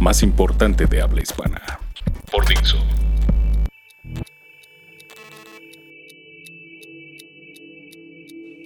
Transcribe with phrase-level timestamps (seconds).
[0.00, 1.62] más importante de habla hispana.
[2.30, 2.78] por Dixo.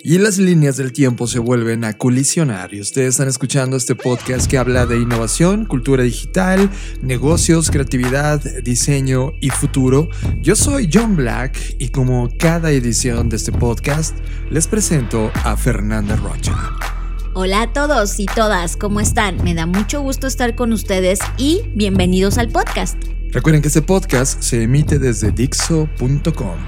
[0.05, 4.51] Y las líneas del tiempo se vuelven a colisionar y ustedes están escuchando este podcast
[4.51, 6.69] que habla de innovación, cultura digital,
[7.03, 10.09] negocios, creatividad, diseño y futuro.
[10.41, 14.17] Yo soy John Black y como cada edición de este podcast
[14.51, 16.92] les presento a Fernanda Rocha.
[17.35, 19.43] Hola a todos y todas, ¿cómo están?
[19.43, 23.03] Me da mucho gusto estar con ustedes y bienvenidos al podcast.
[23.31, 26.59] Recuerden que este podcast se emite desde Dixo.com.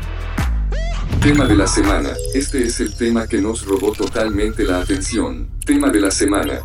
[1.21, 2.13] Tema de la semana.
[2.33, 5.51] Este es el tema que nos robó totalmente la atención.
[5.67, 6.61] Tema de la semana.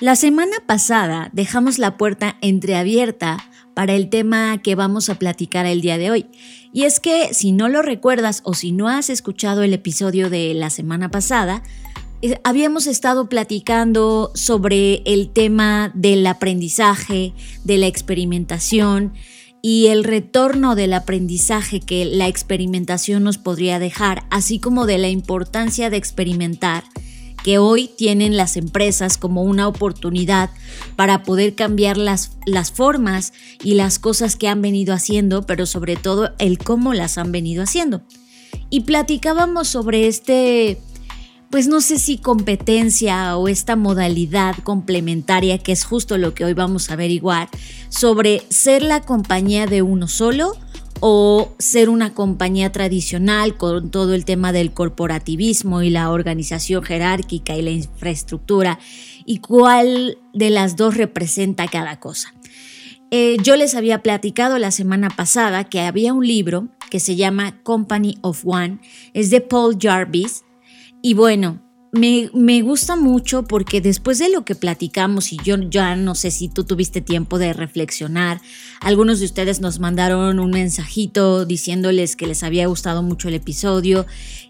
[0.00, 3.38] La semana pasada dejamos la puerta entreabierta
[3.74, 6.26] para el tema que vamos a platicar el día de hoy.
[6.72, 10.54] Y es que si no lo recuerdas o si no has escuchado el episodio de
[10.54, 11.62] la semana pasada,
[12.44, 19.12] habíamos estado platicando sobre el tema del aprendizaje, de la experimentación
[19.60, 25.08] y el retorno del aprendizaje que la experimentación nos podría dejar, así como de la
[25.08, 26.84] importancia de experimentar
[27.42, 30.50] que hoy tienen las empresas como una oportunidad
[30.96, 35.96] para poder cambiar las, las formas y las cosas que han venido haciendo, pero sobre
[35.96, 38.02] todo el cómo las han venido haciendo.
[38.70, 40.78] Y platicábamos sobre este,
[41.52, 46.54] pues no sé si competencia o esta modalidad complementaria, que es justo lo que hoy
[46.54, 47.50] vamos a averiguar,
[47.90, 50.56] sobre ser la compañía de uno solo
[51.00, 57.54] o ser una compañía tradicional con todo el tema del corporativismo y la organización jerárquica
[57.54, 58.78] y la infraestructura
[59.26, 62.32] y cuál de las dos representa cada cosa.
[63.10, 67.62] Eh, yo les había platicado la semana pasada que había un libro que se llama
[67.62, 68.78] Company of One,
[69.12, 70.44] es de Paul Jarvis
[71.02, 71.60] y bueno,
[71.94, 76.30] me, me, gusta mucho porque después de lo que platicamos y yo ya no sé
[76.30, 78.40] si tú tuviste tiempo de reflexionar,
[78.80, 84.06] algunos de ustedes nos mandaron un mensajito diciéndoles que les había gustado mucho el episodio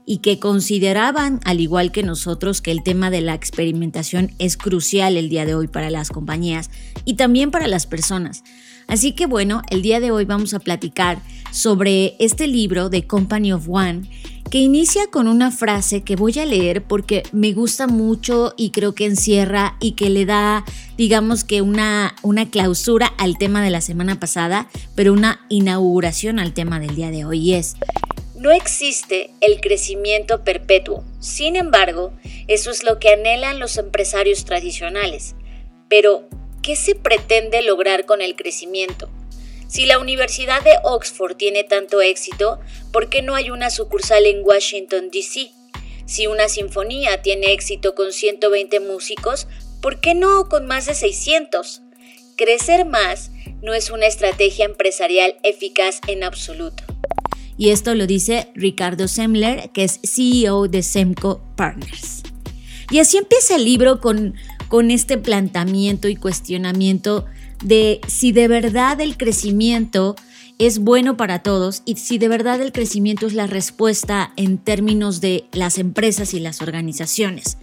[0.06, 5.16] y que consideraban, al igual que nosotros, que el tema de la experimentación es crucial
[5.16, 6.70] el día de hoy para las compañías
[7.04, 8.44] y también para las personas.
[8.88, 11.18] Así que bueno, el día de hoy vamos a platicar
[11.50, 14.02] sobre este libro de Company of One
[14.50, 18.94] que inicia con una frase que voy a leer porque me gusta mucho y creo
[18.94, 20.66] que encierra y que le da,
[20.98, 26.52] digamos que una, una clausura al tema de la semana pasada, pero una inauguración al
[26.52, 27.76] tema del día de hoy es,
[28.42, 31.04] no existe el crecimiento perpetuo.
[31.20, 32.12] Sin embargo,
[32.48, 35.36] eso es lo que anhelan los empresarios tradicionales.
[35.88, 36.28] Pero,
[36.62, 39.10] ¿qué se pretende lograr con el crecimiento?
[39.68, 42.60] Si la Universidad de Oxford tiene tanto éxito,
[42.92, 45.50] ¿por qué no hay una sucursal en Washington, D.C.?
[46.04, 49.48] Si una sinfonía tiene éxito con 120 músicos,
[49.80, 51.82] ¿por qué no con más de 600?
[52.36, 53.30] Crecer más
[53.62, 56.84] no es una estrategia empresarial eficaz en absoluto.
[57.56, 62.22] Y esto lo dice Ricardo Semler, que es CEO de Semco Partners.
[62.90, 64.34] Y así empieza el libro con,
[64.72, 67.26] con este planteamiento y cuestionamiento
[67.62, 70.16] de si de verdad el crecimiento
[70.58, 75.20] es bueno para todos y si de verdad el crecimiento es la respuesta en términos
[75.20, 77.58] de las empresas y las organizaciones.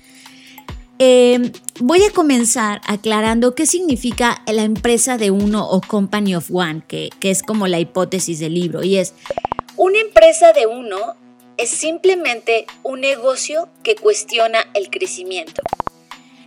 [0.99, 6.83] Eh, voy a comenzar aclarando qué significa la empresa de uno o company of one,
[6.87, 9.15] que, que es como la hipótesis del libro, y es
[9.77, 11.15] una empresa de uno
[11.57, 15.63] es simplemente un negocio que cuestiona el crecimiento.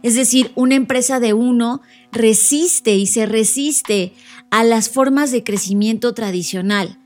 [0.03, 4.13] Es decir, una empresa de uno resiste y se resiste
[4.51, 6.99] a las formas de crecimiento tradicional.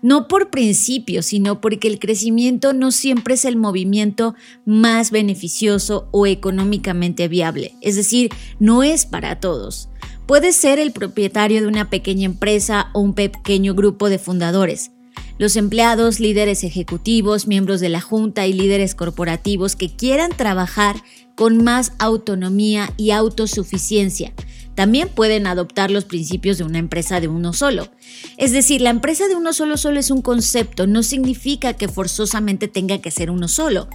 [0.00, 4.34] No por principio, sino porque el crecimiento no siempre es el movimiento
[4.64, 7.74] más beneficioso o económicamente viable.
[7.80, 8.30] Es decir,
[8.60, 9.88] no es para todos.
[10.26, 14.92] Puede ser el propietario de una pequeña empresa o un pequeño grupo de fundadores.
[15.38, 20.96] Los empleados, líderes ejecutivos, miembros de la junta y líderes corporativos que quieran trabajar
[21.36, 24.34] con más autonomía y autosuficiencia.
[24.74, 27.88] También pueden adoptar los principios de una empresa de uno solo.
[28.36, 32.66] Es decir, la empresa de uno solo solo es un concepto, no significa que forzosamente
[32.66, 33.88] tenga que ser uno solo.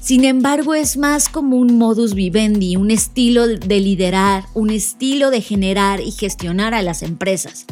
[0.00, 5.40] Sin embargo, es más como un modus vivendi, un estilo de liderar, un estilo de
[5.40, 7.66] generar y gestionar a las empresas.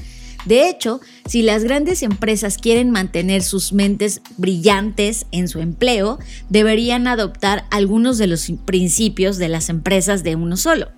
[0.48, 6.18] De hecho, si las grandes empresas quieren mantener sus mentes brillantes en su empleo,
[6.48, 10.90] deberían adoptar algunos de los principios de las empresas de uno solo.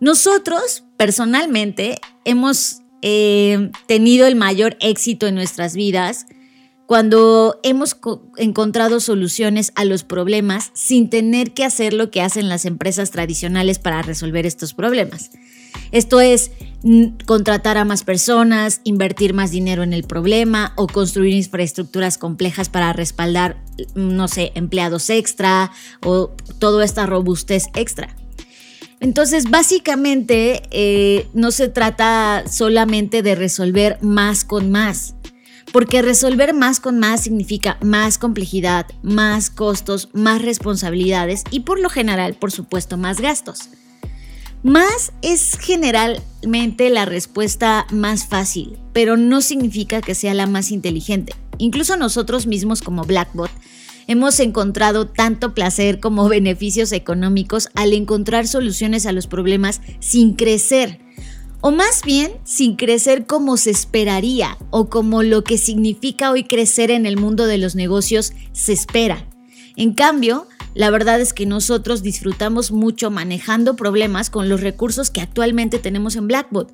[0.00, 6.24] Nosotros, personalmente, hemos eh, tenido el mayor éxito en nuestras vidas
[6.86, 7.94] cuando hemos
[8.38, 13.78] encontrado soluciones a los problemas sin tener que hacer lo que hacen las empresas tradicionales
[13.78, 15.30] para resolver estos problemas.
[15.92, 16.50] Esto es
[17.26, 22.92] contratar a más personas, invertir más dinero en el problema o construir infraestructuras complejas para
[22.92, 23.58] respaldar,
[23.94, 25.72] no sé, empleados extra
[26.04, 28.16] o toda esta robustez extra.
[29.00, 35.14] Entonces, básicamente, eh, no se trata solamente de resolver más con más
[35.72, 41.88] porque resolver más con más significa más complejidad, más costos, más responsabilidades y por lo
[41.88, 43.68] general, por supuesto, más gastos.
[44.62, 51.34] Más es generalmente la respuesta más fácil, pero no significa que sea la más inteligente.
[51.56, 53.50] Incluso nosotros mismos como Blackbot
[54.06, 61.00] hemos encontrado tanto placer como beneficios económicos al encontrar soluciones a los problemas sin crecer
[61.62, 66.90] o más bien sin crecer como se esperaría o como lo que significa hoy crecer
[66.90, 69.26] en el mundo de los negocios se espera.
[69.76, 75.20] En cambio, la verdad es que nosotros disfrutamos mucho manejando problemas con los recursos que
[75.20, 76.72] actualmente tenemos en Blackbot.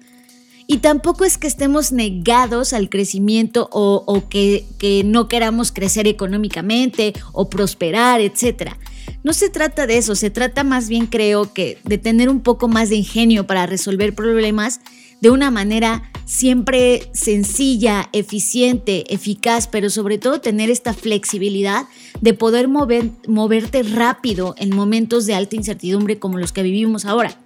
[0.69, 7.13] Y tampoco es que estemos negados al crecimiento o, que, que no queramos crecer económicamente
[7.33, 8.77] o prosperar, etcétera.
[9.23, 12.69] No se trata de eso, se trata más bien creo que de tener un poco
[12.69, 14.81] más de ingenio para resolver problemas
[15.21, 21.87] de una manera siempre sencilla, eficiente, eficaz, pero sobre todo tener esta flexibilidad
[22.21, 27.37] de poder mover, moverte rápido en momentos de alta incertidumbre como los que vivimos ahora.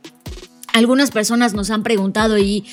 [0.72, 2.64] Algunas personas nos han preguntado y,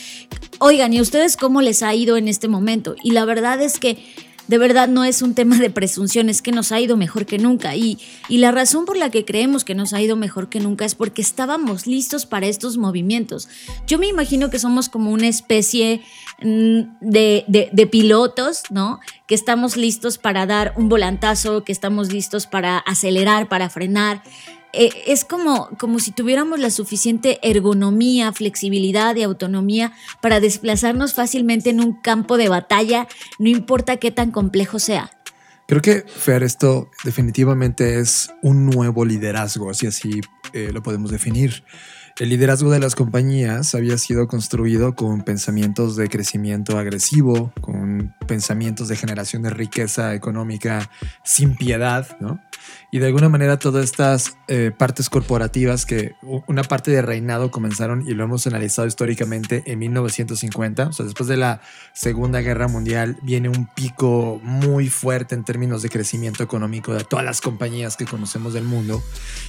[0.60, 2.96] oigan, ¿y ustedes cómo les ha ido en este momento?
[3.04, 3.98] Y la verdad es que
[4.48, 7.38] de verdad no es un tema de presunción, es que nos ha ido mejor que
[7.38, 7.76] nunca.
[7.76, 8.00] Y,
[8.30, 10.96] y la razón por la que creemos que nos ha ido mejor que nunca es
[10.96, 13.50] porque estábamos listos para estos movimientos.
[13.88, 16.02] Yo me imagino que somos como una especie
[16.42, 19.00] mm, de, de, de pilotos, ¿no?
[19.28, 24.24] Que estamos listos para dar un volantazo, que estamos listos para acelerar, para frenar.
[24.80, 29.92] Eh, es como, como si tuviéramos la suficiente ergonomía, flexibilidad y autonomía
[30.22, 33.08] para desplazarnos fácilmente en un campo de batalla,
[33.40, 35.10] no importa qué tan complejo sea.
[35.68, 40.22] Creo que, Fer, esto definitivamente es un nuevo liderazgo, si así
[40.54, 41.64] eh, lo podemos definir.
[42.20, 48.88] El liderazgo de las compañías había sido construido con pensamientos de crecimiento agresivo, con pensamientos
[48.88, 50.90] de generación de riqueza económica
[51.24, 52.40] sin piedad, ¿no?
[52.90, 58.08] Y de alguna manera todas estas eh, partes corporativas que una parte de reinado comenzaron
[58.08, 61.62] y lo hemos analizado históricamente en 1950, o sea, después de la
[61.94, 67.26] Segunda Guerra Mundial viene un pico muy fuerte en términos de crecimiento económico de todas
[67.26, 69.04] las compañías que conocemos del mundo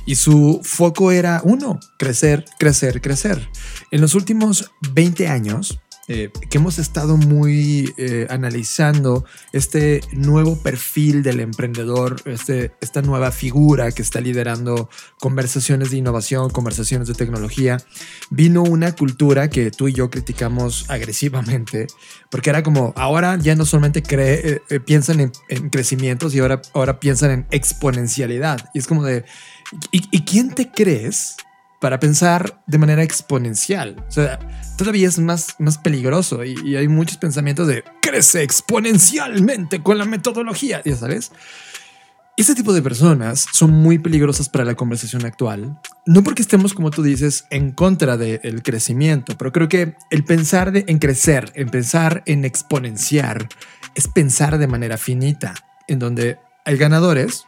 [0.05, 3.49] y su foco era uno, crecer, crecer, crecer.
[3.93, 11.23] En los últimos 20 años, eh, que hemos estado muy eh, analizando este nuevo perfil
[11.23, 14.89] del emprendedor, este, esta nueva figura que está liderando
[15.21, 17.77] conversaciones de innovación, conversaciones de tecnología,
[18.31, 21.89] vino una cultura que tú y yo criticamos agresivamente,
[22.31, 26.63] porque era como, ahora ya no solamente cree, eh, piensan en, en, crecimientos y ahora,
[26.73, 28.71] ahora piensan en exponencialidad.
[28.73, 29.27] Y es como de,
[29.93, 31.37] ¿y, ¿y quién te crees?
[31.81, 34.05] para pensar de manera exponencial.
[34.09, 34.39] O sea,
[34.79, 40.81] todavía es más, más peligroso y, hay muchos pensamientos de crece exponencialmente con la metodología,
[40.85, 41.33] ya sabes.
[42.37, 46.93] Este tipo de personas son muy peligrosas para la conversación actual, no porque estemos, como
[46.93, 52.23] tú dices, en contra del crecimiento, pero creo que el pensar en crecer, en pensar
[52.27, 53.49] en exponenciar,
[53.97, 55.55] es pensar de manera finita,
[55.89, 57.45] en donde hay ganadores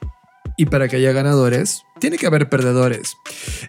[0.61, 3.17] y para que haya ganadores, tiene que haber perdedores.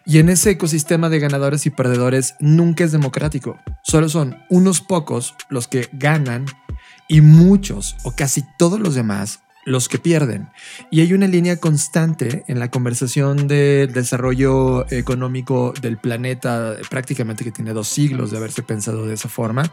[0.06, 3.58] Y en ese ecosistema de ganadores y perdedores nunca es democrático.
[3.82, 6.48] Solo son unos pocos los que ganan
[7.08, 10.50] y muchos o casi todos los demás los que pierden.
[10.90, 17.52] Y hay una línea constante en la conversación del desarrollo económico del planeta, prácticamente que
[17.52, 19.72] tiene dos siglos de haberse pensado de esa forma.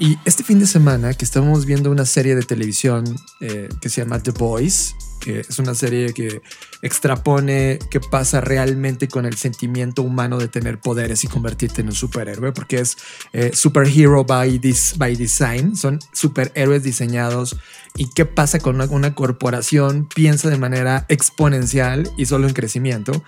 [0.00, 3.04] Y este fin de semana que estábamos viendo una serie de televisión
[3.40, 6.42] eh, que se llama The Voice, que es una serie que
[6.82, 11.94] extrapone qué pasa realmente con el sentimiento humano de tener poderes y convertirte en un
[11.94, 12.96] superhéroe, porque es
[13.32, 14.60] eh, superhero by,
[14.96, 17.56] by design, son superhéroes diseñados
[17.96, 23.24] y qué pasa con una, corporación, piensa de manera exponencial y solo en crecimiento.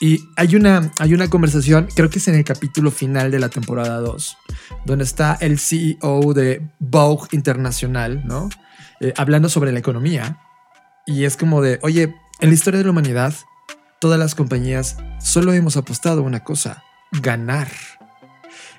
[0.00, 3.48] Y hay una, hay una conversación, creo que es en el capítulo final de la
[3.48, 4.36] temporada 2,
[4.84, 8.48] donde está el CEO de Vogue Internacional, ¿no?
[9.00, 10.38] Eh, hablando sobre la economía.
[11.06, 13.34] Y es como de, oye, en la historia de la humanidad,
[14.00, 16.82] todas las compañías solo hemos apostado una cosa,
[17.22, 17.68] ganar.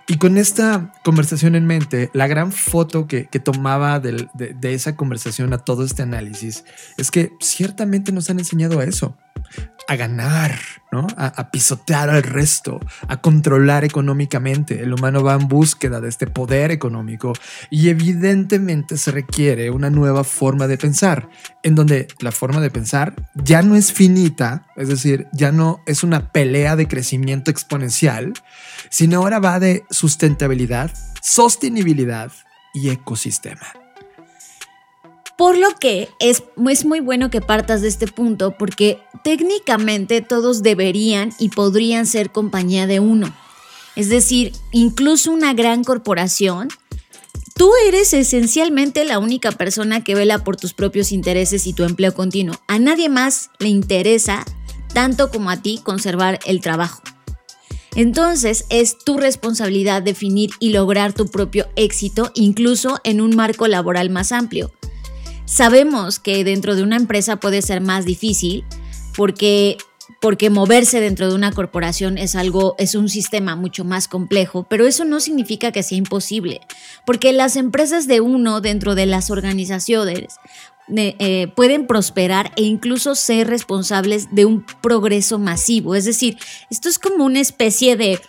[0.08, 5.52] Y con esta conversación en mente, la gran foto que, tomaba de, de, esa conversación
[5.54, 6.64] a todo este análisis
[6.98, 9.18] es que ciertamente nos han enseñado a eso,
[9.88, 10.58] a ganar,
[10.92, 11.06] ¿no?
[11.16, 14.82] A, pisotear al resto, a controlar económicamente.
[14.82, 17.34] El humano va en búsqueda de este poder económico
[17.70, 21.30] y evidentemente se requiere una nueva forma de pensar,
[21.64, 26.04] en donde la forma de pensar ya no es finita, es decir, ya no es
[26.04, 28.34] una pelea de crecimiento exponencial,
[28.90, 32.32] sino ahora va de sustentabilidad, sostenibilidad
[32.74, 33.85] y ecosistema.
[35.38, 40.64] Por lo que es, es, muy bueno que partas de este punto porque técnicamente todos
[40.64, 43.36] deberían y podrían ser compañía de uno.
[43.96, 46.70] Es decir, incluso una gran corporación,
[47.56, 52.14] tú eres esencialmente la única persona que vela por tus propios intereses y tu empleo
[52.14, 52.56] continuo.
[52.68, 54.46] A nadie más le interesa
[54.94, 57.02] tanto como a ti conservar el trabajo.
[57.96, 64.10] Entonces es tu responsabilidad definir y lograr tu propio éxito incluso en un marco laboral
[64.10, 64.72] más amplio.
[65.46, 68.64] Sabemos que dentro de una empresa puede ser más difícil
[69.16, 69.78] porque
[70.22, 74.88] porque moverse dentro de una corporación es algo, es un sistema mucho más complejo, pero
[74.88, 76.62] eso no significa que sea imposible,
[77.06, 80.36] porque las empresas de uno dentro de las organizaciones
[80.96, 85.96] eh, pueden prosperar e incluso ser responsables de un progreso masivo.
[85.96, 86.38] Es decir,
[86.70, 88.20] esto es como una especie de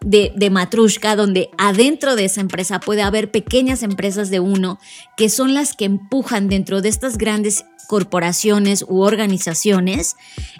[0.00, 4.78] de, de Matrushka, donde adentro de esa empresa puede haber pequeñas empresas de uno
[5.16, 10.14] que son las que empujan dentro de estas grandes corporaciones u organizaciones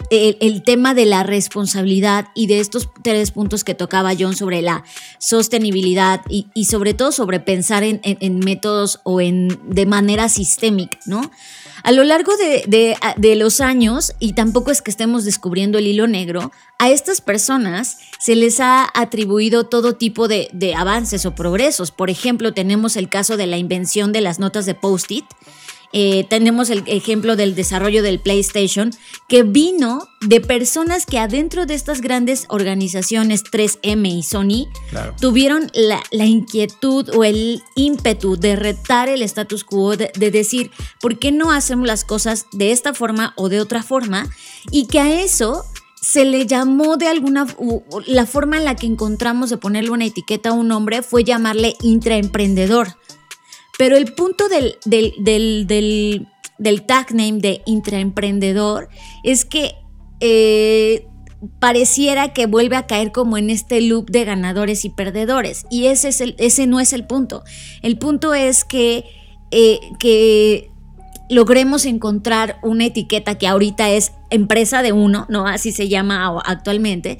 [0.09, 4.83] el, tema de la responsabilidad y de estos tres puntos que tocaba John sobre la
[5.19, 11.29] sostenibilidad y, sobre todo sobre pensar en, en, métodos o en de manera sistémica, ¿no?
[11.83, 16.51] A lo largo de, los años, y tampoco es que estemos descubriendo el hilo negro,
[16.77, 21.91] a estas personas se les ha atribuido todo tipo de, de avances o progresos.
[21.91, 25.25] Por ejemplo, tenemos el caso de la invención de las notas de post-it,
[25.91, 28.91] eh, tenemos el ejemplo del desarrollo del PlayStation,
[29.27, 34.67] que vino de personas que adentro de estas grandes organizaciones 3M y Sony
[35.19, 41.17] tuvieron la, inquietud o el ímpetu de retar el status quo, de, de decir, ¿por
[41.17, 44.29] qué no hacemos las cosas de esta forma o de otra forma?
[44.71, 45.65] Y que a eso
[46.01, 47.47] se le llamó de alguna
[48.05, 51.75] la forma en la que encontramos de ponerle una etiqueta a un hombre fue llamarle
[51.81, 52.95] intraemprendedor.
[53.79, 56.27] Pero el punto del, del,
[56.85, 58.89] tag name de intraemprendedor
[59.23, 59.75] es que
[60.19, 61.07] eh,
[61.59, 65.65] pareciera que vuelve a caer como en este loop de ganadores y perdedores.
[65.71, 67.45] Y ese, es el, ese no es el punto.
[67.81, 69.05] El punto es que,
[69.51, 70.69] eh, que
[71.29, 75.47] logremos encontrar una etiqueta que ahorita es empresa de uno, ¿no?
[75.47, 77.17] Así se llama actualmente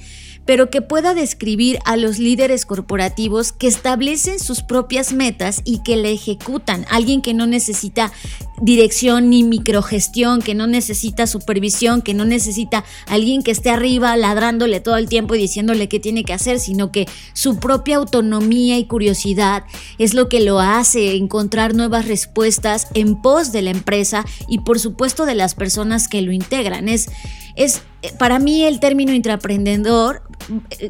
[0.50, 5.96] pero que pueda describir a los líderes corporativos que establecen sus propias metas y que
[5.96, 6.88] le ejecutan.
[6.89, 8.12] Alguien que no necesita
[8.60, 14.79] dirección ni microgestión, que no necesita supervisión, que no necesita alguien que esté arriba ladrándole
[14.79, 18.86] todo el tiempo y diciéndole qué tiene que hacer, sino que su propia autonomía y
[18.86, 19.65] curiosidad
[20.00, 24.79] es lo que lo hace encontrar nuevas respuestas en pos de la empresa y por
[24.79, 26.89] supuesto de las personas que lo integran.
[26.89, 27.12] Es,
[27.56, 27.84] es
[28.18, 30.24] para mí el término intraprendedor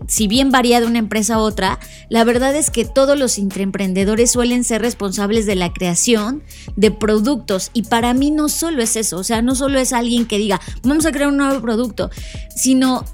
[0.08, 4.32] si bien varía de una empresa a otra, la verdad es que todos los intraemprendedores
[4.32, 6.44] suelen ser responsables de la creación
[6.76, 7.72] de productos.
[7.74, 10.62] Y para mí no solo es eso, o sea, no solo es alguien que diga,
[10.84, 12.10] vamos a crear un nuevo producto,
[12.56, 13.06] sino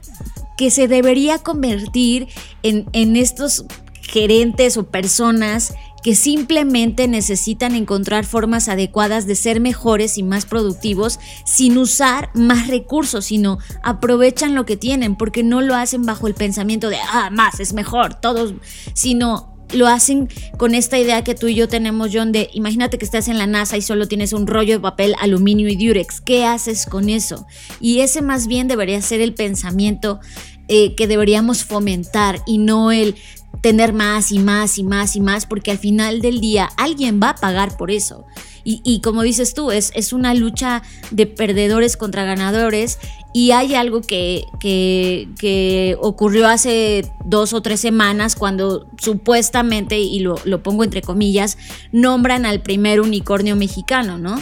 [0.58, 2.28] que se debería convertir
[2.64, 3.66] en, en estos
[4.02, 5.74] gerentes o personas
[6.06, 12.68] que simplemente necesitan encontrar formas adecuadas de ser mejores y más productivos sin usar más
[12.68, 17.32] recursos, sino aprovechan lo que tienen, porque no lo hacen bajo el pensamiento de, ah,
[17.32, 18.54] más es mejor, todos,
[18.94, 23.06] sino lo hacen con esta idea que tú y yo tenemos, John, de imagínate que
[23.06, 26.22] estás en la NASA y solo tienes un rollo de papel, aluminio y durex.
[26.22, 27.48] ¿Qué haces con eso?
[27.80, 30.20] Y ese más bien debería ser el pensamiento
[30.68, 33.16] eh, que deberíamos fomentar y no el
[33.62, 37.32] tener más y más y más y más, porque al final del día alguien va
[37.32, 38.26] a pagar por eso.
[38.68, 40.82] Y, como dices tú, es, es, una lucha
[41.12, 42.98] de perdedores contra ganadores
[43.32, 50.18] y hay algo que, que, que, ocurrió hace dos o tres semanas cuando supuestamente, y
[50.18, 51.60] lo, lo pongo entre comillas,
[51.92, 54.42] nombran al primer unicornio mexicano, ¿no?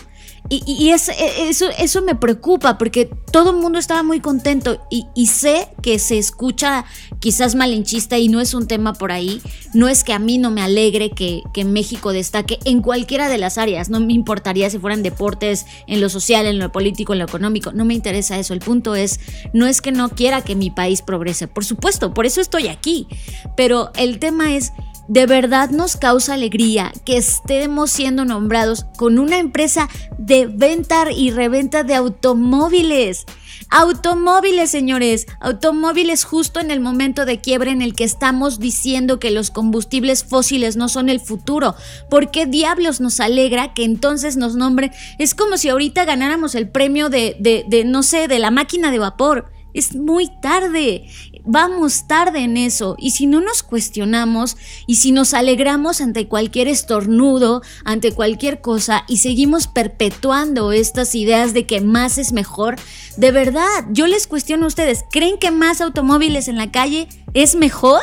[0.49, 5.99] Y, e, eso, me preocupa porque todo el mundo estaba muy contento y, sé que
[5.99, 6.85] se escucha
[7.19, 9.41] quizás malinchista y no es un tema por ahí.
[9.73, 13.37] No es que a mí no me alegre que, que México destaque en cualquiera de
[13.37, 13.89] las áreas.
[13.89, 17.71] No me importaría si fueran deportes, en lo social, en lo político, en lo económico.
[17.71, 18.53] No me interesa eso.
[18.53, 19.19] El punto es,
[19.53, 21.47] no es que no quiera que mi país progrese.
[21.47, 23.07] Por supuesto, por eso estoy aquí.
[23.55, 24.73] Pero el tema es
[25.07, 31.31] de verdad nos causa alegría que estemos siendo nombrados con una empresa de venta y
[31.31, 33.25] reventa de automóviles.
[33.69, 39.31] Automóviles, señores, automóviles justo en el momento de quiebre en el que estamos diciendo que
[39.31, 41.75] los combustibles fósiles no son el futuro.
[42.09, 44.91] ¿Por qué diablos nos alegra que entonces nos nombren?
[45.17, 48.91] Es como si ahorita ganáramos el premio de, de, de no sé, de la máquina
[48.91, 49.51] de vapor.
[49.73, 51.07] Es muy tarde
[51.45, 56.67] vamos tarde en eso y si no nos cuestionamos y si nos alegramos ante cualquier
[56.67, 62.75] estornudo, ante cualquier cosa y seguimos perpetuando estas ideas de que más es mejor,
[63.17, 67.55] de verdad, yo les cuestiono a ustedes, ¿creen que más automóviles en la calle es
[67.55, 68.01] mejor?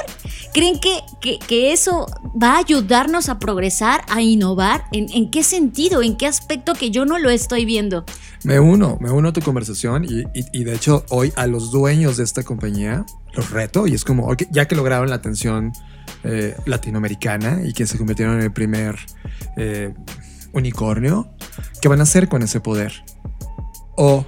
[0.52, 2.06] ¿Creen que, que, eso
[2.40, 4.84] va a ayudarnos a progresar, a innovar?
[4.92, 6.02] ¿En, ¿En, qué sentido?
[6.02, 8.04] ¿En qué aspecto que yo no lo estoy viendo?
[8.42, 12.16] Me uno, me uno a tu conversación y, y, de hecho hoy a los dueños
[12.16, 13.04] de esta compañía
[13.34, 15.72] los reto y es como, ya que lograron la atención
[16.24, 18.96] eh, latinoamericana y que se convirtieron en el primer
[19.56, 19.94] eh,
[20.52, 21.30] unicornio,
[21.80, 22.92] ¿qué van a hacer con ese poder?
[23.96, 24.26] O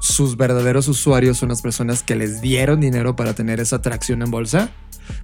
[0.00, 4.30] sus verdaderos usuarios son las personas que les dieron dinero para tener esa atracción en
[4.30, 4.70] bolsa.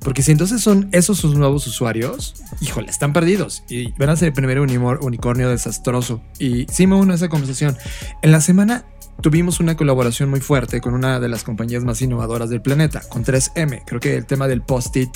[0.01, 4.29] Porque si entonces son esos sus nuevos usuarios, híjole, están perdidos y van a ser
[4.29, 6.21] el primer unicornio desastroso.
[6.39, 7.77] Y sí me uno a esa conversación.
[8.23, 8.85] En la semana
[9.21, 13.25] tuvimos una colaboración muy fuerte con una de las compañías más innovadoras del planeta, con
[13.25, 13.83] 3M.
[13.87, 15.11] Creo que el tema del post-it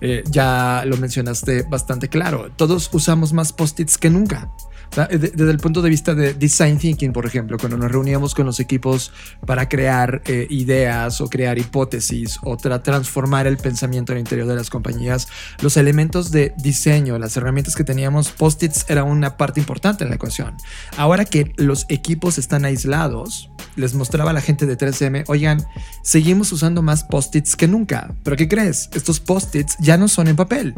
[0.00, 2.50] eh, ya lo mencionaste bastante claro.
[2.56, 4.50] Todos usamos más post-its que nunca.
[4.96, 8.60] Desde el punto de vista de design thinking, por ejemplo, cuando nos reuníamos con los
[8.60, 9.12] equipos
[9.46, 14.56] para crear eh, ideas o crear hipótesis o transformar el pensamiento en el interior de
[14.56, 15.28] las compañías,
[15.60, 20.16] los elementos de diseño, las herramientas que teníamos, post-its era una parte importante en la
[20.16, 20.56] ecuación.
[20.96, 25.64] Ahora que los equipos están aislados, les mostraba a la gente de 3M, oigan,
[26.02, 28.14] seguimos usando más post-its que nunca.
[28.24, 28.90] ¿Pero qué crees?
[28.92, 30.74] Estos post-its ya no son en papel.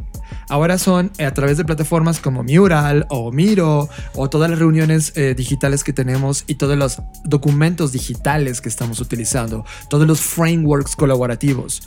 [0.49, 5.34] Ahora son a través de plataformas como Mural o Miro o todas las reuniones eh,
[5.36, 11.82] digitales que tenemos y todos los documentos digitales que estamos utilizando, todos los frameworks colaborativos.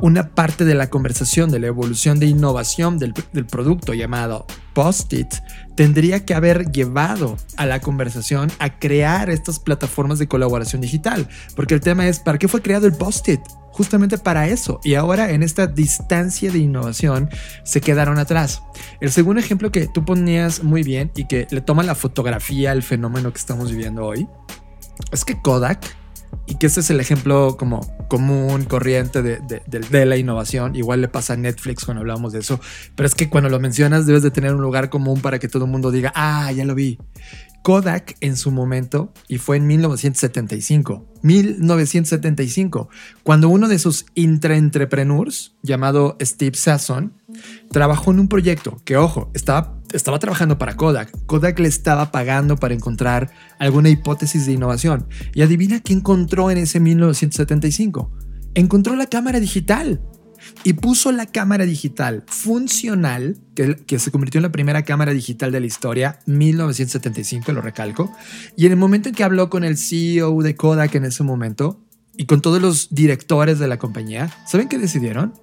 [0.00, 5.34] Una parte de la conversación de la evolución de innovación del, del producto llamado Post-it
[5.74, 11.74] tendría que haber llevado a la conversación a crear estas plataformas de colaboración digital, porque
[11.74, 13.40] el tema es, ¿para qué fue creado el Post-it?
[13.78, 14.80] Justamente para eso.
[14.82, 17.30] Y ahora en esta distancia de innovación
[17.62, 18.60] se quedaron atrás.
[19.00, 22.82] El segundo ejemplo que tú ponías muy bien y que le toma la fotografía al
[22.82, 24.28] fenómeno que estamos viviendo hoy
[25.12, 25.78] es que Kodak,
[26.46, 30.76] y que ese es el ejemplo como común, corriente de, de, la innovación.
[30.76, 32.58] Igual le pasa a Netflix cuando hablamos de eso.
[32.96, 35.66] Pero es que cuando lo mencionas debes de tener un lugar común para que todo
[35.66, 36.98] el mundo diga, ah, ya lo vi.
[37.68, 42.88] Kodak en su momento, y fue en 1975, 1975,
[43.22, 47.12] cuando uno de sus intraentrepreneurs, llamado Steve Sasson,
[47.70, 51.12] trabajó en un proyecto que, ojo, estaba, estaba trabajando para Kodak.
[51.26, 55.06] Kodak le estaba pagando para encontrar alguna hipótesis de innovación.
[55.34, 58.10] Y adivina qué encontró en ese 1975.
[58.54, 60.00] Encontró la cámara digital
[60.64, 65.60] y puso la cámara digital funcional, que, se convirtió en la primera cámara digital de
[65.60, 68.12] la historia, 1975, lo recalco.
[68.56, 71.84] Y en el momento en que habló con el CEO de Kodak en ese momento
[72.16, 75.34] y con todos los directores de la compañía, ¿saben qué decidieron?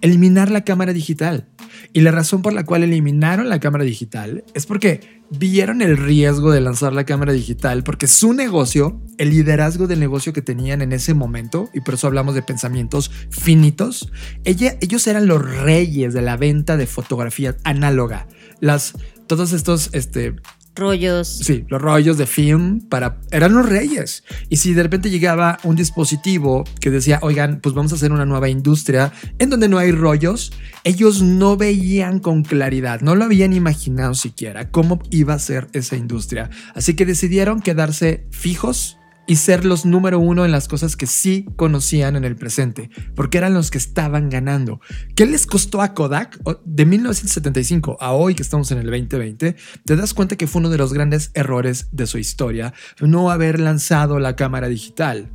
[0.00, 1.48] Eliminar la cámara digital.
[1.92, 6.50] Y la razón por la cual eliminaron la cámara digital es porque vieron el riesgo
[6.52, 10.92] de lanzar la cámara digital, porque su negocio, el liderazgo del negocio que tenían en
[10.92, 14.12] ese momento, y por eso hablamos de pensamientos finitos,
[14.44, 18.28] ellos eran los reyes de la venta de fotografía análoga.
[18.60, 18.94] Las,
[19.26, 20.36] todos estos este,
[20.76, 21.28] rollos.
[21.28, 24.24] Sí, los rollos de film para eran los reyes.
[24.48, 28.24] Y si de repente llegaba un dispositivo que decía, "Oigan, pues vamos a hacer una
[28.24, 30.52] nueva industria en donde no hay rollos",
[30.84, 35.96] ellos no veían con claridad, no lo habían imaginado siquiera cómo iba a ser esa
[35.96, 36.50] industria.
[36.74, 41.46] Así que decidieron quedarse fijos y ser los número uno en las cosas que sí
[41.56, 44.80] conocían en el presente, porque eran los que estaban ganando.
[45.14, 49.56] ¿Qué les costó a Kodak de 1975 a hoy que estamos en el 2020?
[49.84, 53.60] Te das cuenta que fue uno de los grandes errores de su historia no haber
[53.60, 55.32] lanzado la cámara digital.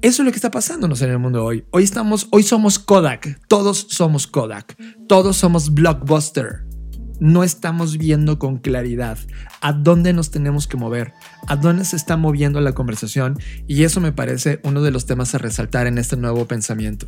[0.00, 1.64] Eso es lo que está pasándonos en el mundo hoy.
[1.70, 4.76] Hoy estamos, hoy somos Kodak, todos somos Kodak,
[5.08, 6.65] todos somos Blockbuster
[7.20, 9.18] no estamos viendo con claridad
[9.60, 11.12] a dónde nos tenemos que mover,
[11.46, 15.34] a dónde se está moviendo la conversación y eso me parece uno de los temas
[15.34, 17.06] a resaltar en este nuevo pensamiento.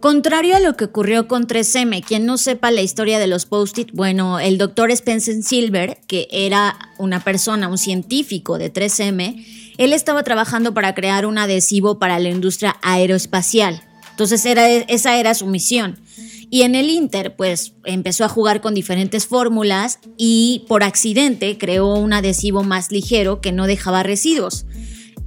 [0.00, 3.90] Contrario a lo que ocurrió con 3M, quien no sepa la historia de los post-it,
[3.92, 9.44] bueno, el doctor Spencer Silver, que era una persona, un científico de 3M,
[9.76, 13.82] él estaba trabajando para crear un adhesivo para la industria aeroespacial.
[14.10, 15.98] Entonces era, esa era su misión.
[16.50, 21.94] Y en el Inter, pues empezó a jugar con diferentes fórmulas y por accidente creó
[21.94, 24.66] un adhesivo más ligero que no dejaba residuos.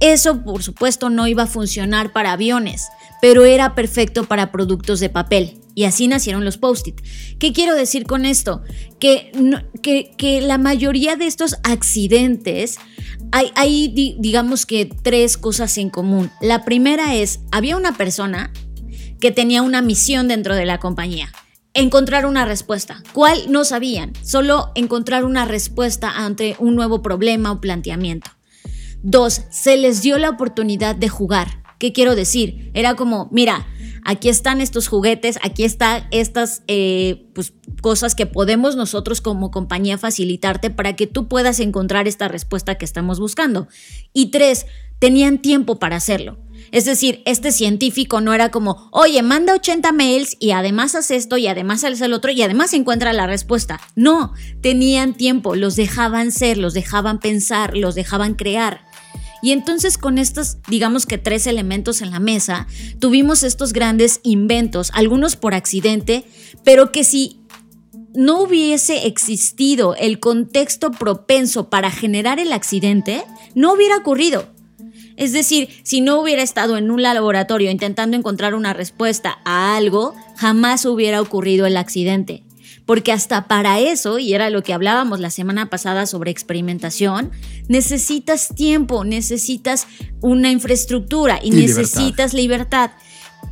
[0.00, 2.88] Eso, por supuesto, no iba a funcionar para aviones,
[3.22, 5.58] pero era perfecto para productos de papel.
[5.74, 7.00] Y así nacieron los post-it.
[7.38, 8.62] ¿Qué quiero decir con esto?
[9.00, 9.32] Que,
[10.42, 12.76] la mayoría de estos accidentes
[13.32, 16.30] hay, hay, digamos que, tres cosas en común.
[16.40, 18.52] La primera es, había una persona
[19.24, 21.32] que tenía una misión dentro de la compañía.
[21.72, 23.02] Encontrar una respuesta.
[23.14, 23.50] ¿Cuál?
[23.50, 24.12] No sabían.
[24.22, 28.30] Solo encontrar una respuesta ante un nuevo problema o planteamiento.
[29.02, 31.62] Dos, se les dio la oportunidad de jugar.
[31.78, 32.70] ¿Qué quiero decir?
[32.74, 33.66] Era como, mira,
[34.04, 39.96] aquí están estos juguetes, aquí están estas eh, pues, cosas que podemos nosotros como compañía
[39.96, 43.68] facilitarte para que tú puedas encontrar esta respuesta que estamos buscando.
[44.12, 44.66] Y tres,
[44.98, 46.36] tenían tiempo para hacerlo.
[46.72, 51.36] Es decir, este científico no era como, oye, manda 80 mails y además haz esto
[51.36, 53.80] y además haces el otro y además encuentra la respuesta.
[53.94, 58.84] No, tenían tiempo, los dejaban ser, los dejaban pensar, los dejaban crear.
[59.44, 62.66] Y entonces con estos, digamos que tres elementos en la mesa,
[62.98, 66.24] tuvimos estos grandes inventos, algunos por accidente,
[66.64, 67.40] pero que si
[68.14, 73.22] no hubiese existido el contexto propenso para generar el accidente,
[73.54, 74.53] no hubiera ocurrido.
[75.16, 80.14] Es decir, si no hubiera estado en un laboratorio intentando encontrar una respuesta a algo,
[80.36, 82.42] jamás hubiera ocurrido el accidente.
[82.86, 87.30] Porque hasta para eso, y era lo que hablábamos la semana pasada sobre experimentación,
[87.66, 89.86] necesitas tiempo, necesitas
[90.20, 92.90] una infraestructura y, necesitas libertad.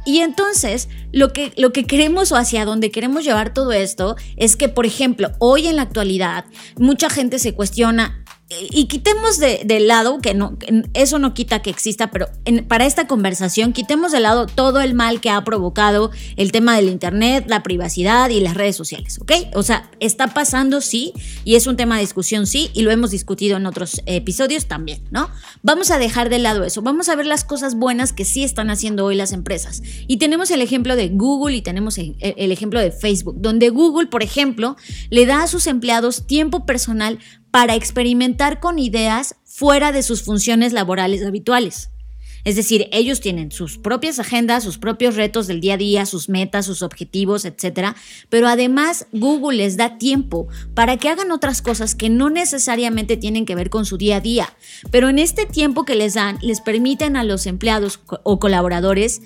[0.04, 4.56] Y entonces, lo que, lo que queremos o hacia donde queremos llevar todo esto es
[4.56, 6.44] que, por ejemplo, hoy en la actualidad,
[6.76, 8.21] mucha gente se cuestiona,
[8.70, 10.56] y quitemos de, lado, que no,
[10.94, 12.28] eso no quita que exista, pero
[12.68, 16.88] para esta conversación quitemos de lado todo el mal que ha provocado el tema del
[16.88, 19.32] Internet, la privacidad y las redes sociales, ¿ok?
[19.54, 21.12] O sea, está pasando, sí,
[21.44, 25.02] y es un tema de discusión, sí, y lo hemos discutido en otros episodios también,
[25.10, 25.30] ¿no?
[25.62, 28.70] Vamos a dejar de lado eso, vamos a ver las cosas buenas que sí están
[28.70, 29.82] haciendo hoy las empresas.
[30.06, 34.08] Y tenemos el ejemplo de Google y tenemos el, el ejemplo de Facebook, donde Google,
[34.08, 34.76] por ejemplo,
[35.10, 37.18] le da a sus empleados tiempo personal
[37.52, 41.90] para experimentar con ideas fuera de sus funciones laborales habituales.
[42.44, 46.28] Es decir, ellos tienen sus propias agendas, sus propios retos del día a día, sus
[46.28, 47.94] metas, sus objetivos, etc.
[48.30, 53.46] Pero además Google les da tiempo para que hagan otras cosas que no necesariamente tienen
[53.46, 54.52] que ver con su día a día.
[54.90, 59.22] Pero en este tiempo que les dan, les permiten a los empleados o colaboradores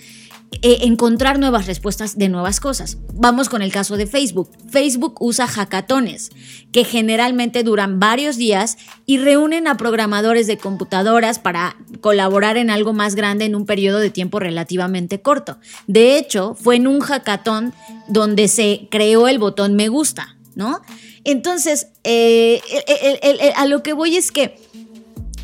[0.62, 2.98] eh, encontrar nuevas respuestas de nuevas cosas.
[3.14, 4.50] Vamos con el caso de Facebook.
[4.70, 6.30] Facebook usa hackatones,
[6.72, 12.92] que generalmente duran varios días y reúnen a programadores de computadoras para colaborar en algo
[12.92, 15.58] más grande en un periodo de tiempo relativamente corto.
[15.88, 17.74] De hecho, fue en un hackathon
[18.08, 20.80] donde se creó el botón me gusta, ¿no?
[21.24, 22.62] Entonces, eh,
[23.56, 24.56] a lo que voy es que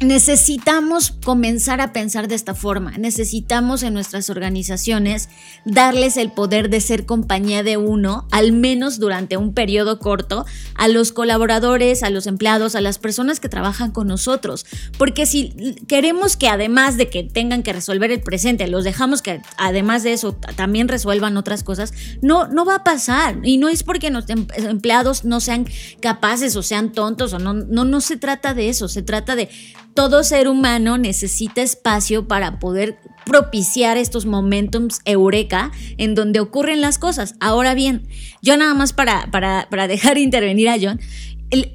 [0.03, 2.93] necesitamos comenzar a pensar de esta forma.
[2.99, 5.29] Necesitamos en nuestras organizaciones
[5.65, 10.89] darles el poder de ser compañía de uno, al menos durante un periodo corto, a
[10.89, 14.67] los colaboradores, a los empleados, a las personas que trabajan con nosotros.
[14.99, 19.41] Porque si queremos que además de que tengan que resolver el presente, los dejamos que
[19.57, 23.39] además de eso también resuelvan otras cosas, no, no va a pasar.
[23.43, 25.67] Y no es porque los em, empleados no sean
[26.01, 29.49] capaces o sean tontos o no, no, no se trata de eso, se trata de
[29.95, 36.99] todo ser humano necesita espacio para poder propiciar estos momentums eureka en donde ocurren las
[36.99, 37.35] cosas.
[37.41, 38.07] Ahora bien,
[38.41, 41.01] yo nada más para, para, dejar intervenir a John,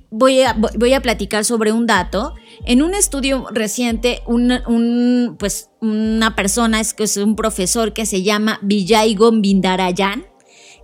[0.10, 2.34] voy a, voy a platicar sobre un dato.
[2.66, 4.22] En un estudio reciente,
[5.38, 10.26] pues, una persona, es, es un profesor que se llama Vijay Gombindarayan,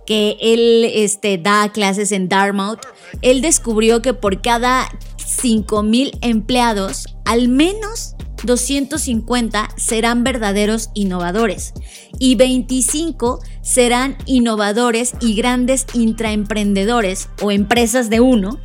[0.06, 2.80] que él este, da clases en Dartmouth,
[3.22, 4.88] él descubrió que por cada
[5.26, 11.72] 5 mil empleados, al menos 250 serán verdaderos innovadores
[12.18, 18.60] y 25 serán innovadores y grandes intraemprendedores o empresas de uno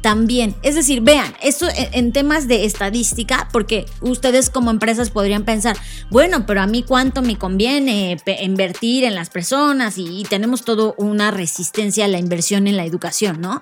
[0.00, 0.56] también.
[0.62, 5.76] Es decir, vean, esto en temas de estadística, porque ustedes como empresas podrían pensar,
[6.10, 11.30] bueno, pero a mí cuánto me conviene invertir en las personas y, tenemos toda una
[11.30, 13.60] resistencia a la inversión en la educación, ¿no?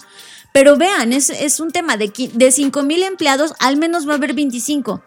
[0.52, 4.16] Pero vean, es, es un tema de, de 5 mil empleados, al menos va a
[4.16, 5.02] haber 25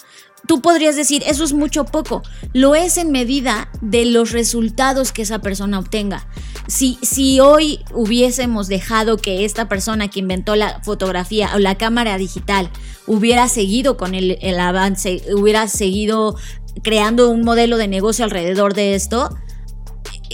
[0.52, 2.24] tú podrías decir, eso es mucho poco.
[2.52, 6.28] Lo es en medida de los resultados que esa persona obtenga.
[6.68, 12.18] Si, si hoy hubiésemos dejado que esta persona que inventó la fotografía o la cámara
[12.18, 12.70] digital
[13.08, 16.36] hubiera seguido con el, el avance, hubiera seguido
[16.84, 19.30] creando un modelo de negocio alrededor de esto,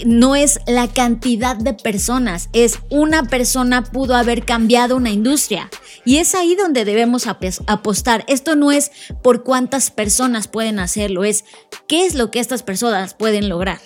[0.04, 5.70] no es la cantidad de personas, es una persona pudo haber cambiado una industria.
[6.08, 8.24] Y es ahí donde debemos apostar.
[8.28, 8.90] Esto no es
[9.22, 11.44] por cuántas personas pueden hacerlo, es
[11.86, 13.78] qué es lo que estas personas pueden lograr.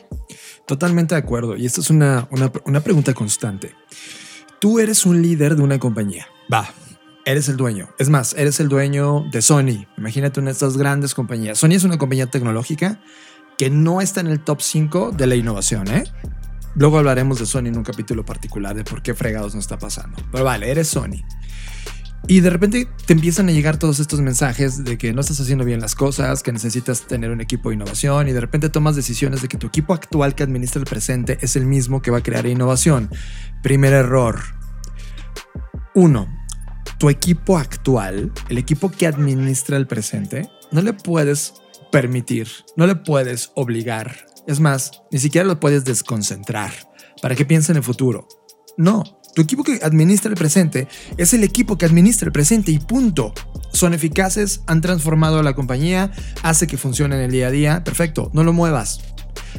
[0.64, 1.56] Totalmente de acuerdo.
[1.56, 3.74] Y esto es una, una, pregunta constante.
[4.60, 6.28] Tú eres un líder de una compañía.
[6.52, 6.72] Va,
[7.24, 7.88] eres el dueño.
[7.98, 9.88] Es más, eres el dueño de Sony.
[9.98, 11.58] Imagínate una de estas grandes compañías.
[11.58, 13.00] Sony es una compañía tecnológica
[13.58, 16.04] que no está en el top 5 de la innovación, ¿eh?
[16.76, 20.22] Luego hablaremos de Sony en un capítulo particular de por qué fregados nos está pasando.
[20.30, 21.24] Pero vale, eres Sony.
[22.28, 25.64] Y de repente te empiezan a llegar todos estos mensajes de que no estás haciendo
[25.64, 29.42] bien las cosas, que necesitas tener un equipo de innovación y de repente tomas decisiones
[29.42, 32.22] de que tu equipo actual que administra el presente es el mismo que va a
[32.22, 33.10] crear innovación.
[33.62, 34.40] Primer error.
[35.94, 36.28] Uno,
[36.98, 41.54] tu equipo actual, el equipo que administra el presente, no le puedes
[41.90, 44.26] permitir, no le puedes obligar.
[44.46, 46.72] Es más, ni siquiera lo puedes desconcentrar
[47.20, 48.28] para que piense en el futuro.
[48.76, 49.02] No,
[49.34, 53.32] tu equipo que administra el presente es el equipo que administra el presente y punto.
[53.72, 57.84] Son eficaces, han transformado a la compañía, hace que funcione en el día a día.
[57.84, 59.00] Perfecto, no lo muevas.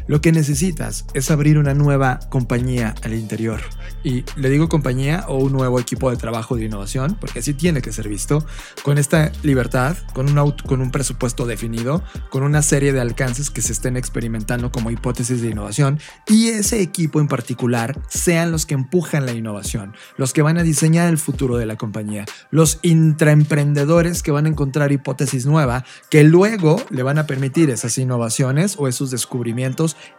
[0.08, 3.62] Lo que necesitas es abrir una nueva compañía al interior.
[4.04, 7.82] Y le digo compañía o un nuevo equipo de trabajo de innovación, porque así tiene
[7.82, 8.46] que ser visto,
[8.84, 13.62] con esta libertad, con un, con un presupuesto definido, con una serie de alcances que
[13.62, 18.74] se estén experimentando como hipótesis de innovación, y ese equipo en particular sean los que
[18.74, 24.22] empujan la innovación, los que van a diseñar el futuro de la compañía, los intraemprendedores
[24.22, 28.88] que van a encontrar hipótesis nueva, que luego le van a permitir esas innovaciones o
[28.88, 29.63] esos descubrimientos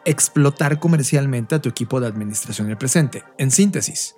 [0.04, 3.24] explotar comercialmente a tu equipo de administración del presente.
[3.38, 4.16] En síntesis,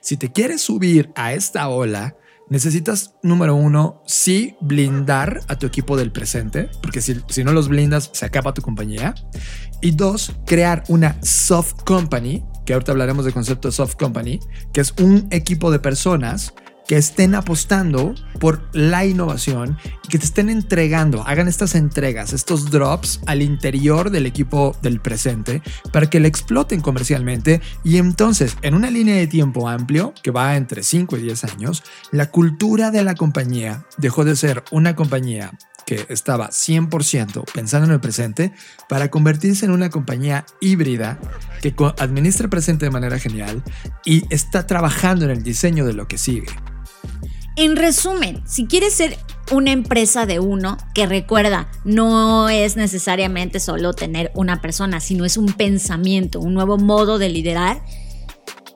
[0.00, 2.16] si te quieres subir a esta ola,
[2.48, 7.68] necesitas, número uno, sí blindar a tu equipo del presente, porque si, si no los
[7.68, 9.14] blindas, se acaba tu compañía.
[9.80, 14.40] Y dos, crear una soft company, que ahorita hablaremos del concepto de soft company,
[14.72, 16.54] que es un equipo de personas
[16.86, 22.70] que estén apostando por la innovación y que te estén entregando, hagan estas entregas, estos
[22.70, 28.74] drops al interior del equipo del presente para que le exploten comercialmente y entonces en
[28.74, 33.04] una línea de tiempo amplio que va entre 5 y 10 años, la cultura de
[33.04, 35.52] la compañía dejó de ser una compañía
[35.86, 38.52] que estaba 100% pensando en el presente
[38.88, 41.18] para convertirse en una compañía híbrida
[41.60, 43.62] que administra el presente de manera genial
[44.04, 46.48] y está trabajando en el diseño de lo que sigue.
[47.56, 49.16] En resumen, si quieres ser
[49.52, 55.36] una empresa de uno, que recuerda, no es necesariamente solo tener una persona, sino es
[55.36, 57.80] un pensamiento, un nuevo modo de liderar,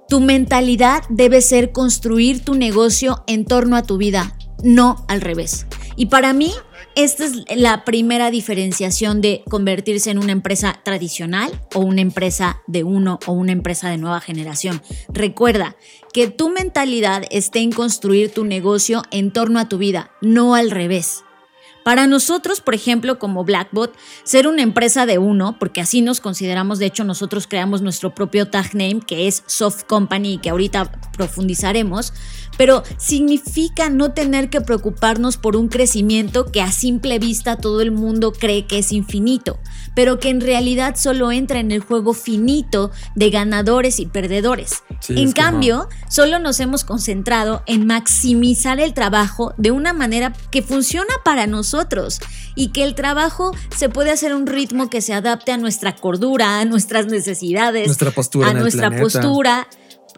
[0.08, 5.66] tu mentalidad debe ser construir tu negocio en torno a tu vida, no al revés.
[5.96, 6.52] Y para mí,
[6.98, 12.82] esta es la primera diferenciación de convertirse en una empresa tradicional o una empresa de
[12.82, 14.82] uno o una empresa de nueva generación.
[15.08, 15.76] Recuerda
[16.12, 20.72] que tu mentalidad esté en construir tu negocio en torno a tu vida, no al
[20.72, 21.22] revés.
[21.84, 26.80] Para nosotros, por ejemplo, como Blackbot, ser una empresa de uno, porque así nos consideramos,
[26.80, 32.12] de hecho nosotros creamos nuestro propio tag name, que es Soft Company, que ahorita profundizaremos,
[32.58, 37.92] pero significa no tener que preocuparnos por un crecimiento que a simple vista todo el
[37.92, 39.58] mundo cree que es infinito,
[39.94, 44.82] pero que en realidad solo entra en el juego finito de ganadores y perdedores.
[45.08, 51.14] en cambio, solo nos hemos concentrado en maximizar el trabajo de una manera que funciona
[51.24, 52.20] para nosotros
[52.56, 55.94] y que el trabajo se puede hacer a un ritmo que se adapte a nuestra
[55.94, 59.68] cordura, a nuestras necesidades, nuestra postura a nuestra postura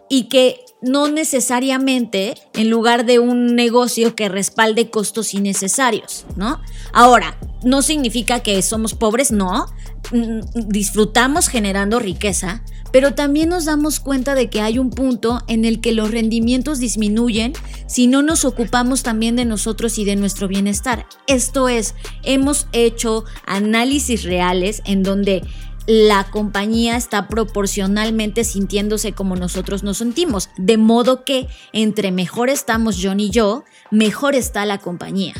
[0.09, 6.59] y que no necesariamente en lugar de un negocio que respalde costos innecesarios, ¿no?
[6.93, 9.67] Ahora, no significa que somos pobres, no.
[10.11, 15.63] Mm, disfrutamos generando riqueza, pero también nos damos cuenta de que hay un punto en
[15.63, 17.53] el que los rendimientos disminuyen
[17.87, 21.05] si no nos ocupamos también de nosotros y de nuestro bienestar.
[21.27, 25.43] Esto es, hemos hecho análisis reales en donde
[25.87, 30.49] la compañía está proporcionalmente sintiéndose como nosotros nos sentimos.
[30.57, 35.33] De modo que entre mejor estamos John y yo, mejor está la compañía.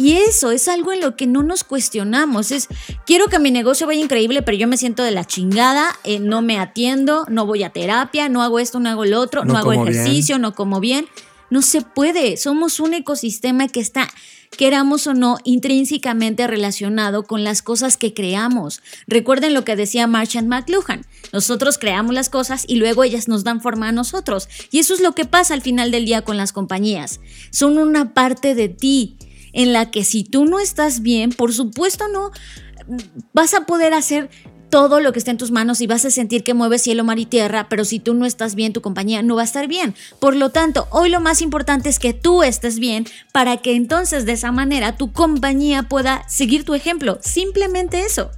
[0.00, 2.52] Y eso es algo en lo que no nos cuestionamos.
[2.52, 2.68] Es,
[3.04, 6.40] quiero que mi negocio vaya increíble, pero yo me siento de la chingada, eh, no
[6.40, 9.72] me atiendo, no voy a terapia, no hago esto, no hago lo otro, no, hago
[9.72, 11.08] ejercicio, no como bien.
[11.50, 12.36] No se puede.
[12.36, 14.08] Somos un ecosistema que está,
[14.56, 18.82] queramos o no, intrínsecamente relacionado con las cosas que creamos.
[19.06, 21.04] Recuerden lo que decía Marchand McLuhan.
[21.32, 24.48] Nosotros creamos las cosas y luego ellas nos dan forma a nosotros.
[24.70, 27.20] Y eso es lo que pasa al final del día con las compañías.
[27.50, 29.16] Son una parte de ti
[29.52, 32.30] en la que si tú no estás bien, por supuesto no
[33.32, 34.30] vas a poder hacer
[34.70, 37.18] todo lo que esté en tus manos y vas a sentir que mueves cielo, mar
[37.18, 39.94] y tierra, pero si tú no estás bien, tu compañía no va a estar bien.
[40.20, 44.26] Por lo tanto, hoy lo más importante es que tú estés bien para que entonces
[44.26, 47.18] de esa manera tu compañía pueda seguir tu ejemplo.
[47.22, 48.30] Simplemente eso.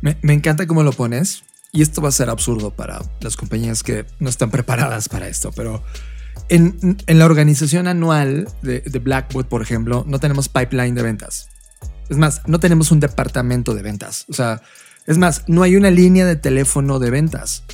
[0.00, 4.04] Me, encanta cómo lo pones y esto va a ser absurdo para las compañías que
[4.18, 5.82] no están preparadas para esto, pero...
[6.48, 11.48] En, la organización anual de, de Blackwood, por ejemplo, no tenemos pipeline de ventas.
[12.10, 14.26] Es más, no tenemos un departamento de ventas.
[14.28, 14.60] O sea,
[15.06, 17.64] es más, no hay una línea de teléfono de ventas.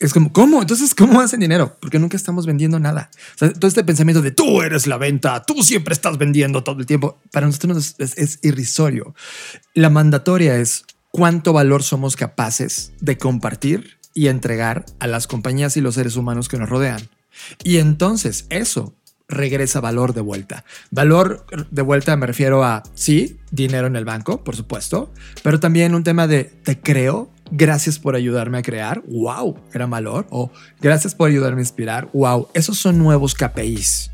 [0.00, 0.60] Es como, ¿cómo?
[0.60, 1.76] Entonces, ¿cómo hacen dinero?
[1.80, 3.10] Porque nunca estamos vendiendo nada.
[3.38, 7.18] todo este pensamiento de tú eres la venta, tú siempre estás vendiendo todo el tiempo,
[7.30, 9.14] para nosotros es, es irrisorio.
[9.72, 15.80] La mandatoria es cuánto valor somos capaces de compartir y entregar a las compañías y
[15.80, 17.08] los seres humanos que nos rodean.
[17.62, 18.94] Y entonces eso
[19.28, 20.64] regresa valor de vuelta.
[20.90, 25.94] Valor de vuelta me refiero a, sí, dinero en el banco, por supuesto, pero también
[25.94, 31.14] un tema de te creo, gracias por ayudarme a crear, wow, era valor, o gracias
[31.14, 34.10] por ayudarme a inspirar, wow, esos son nuevos KPIs.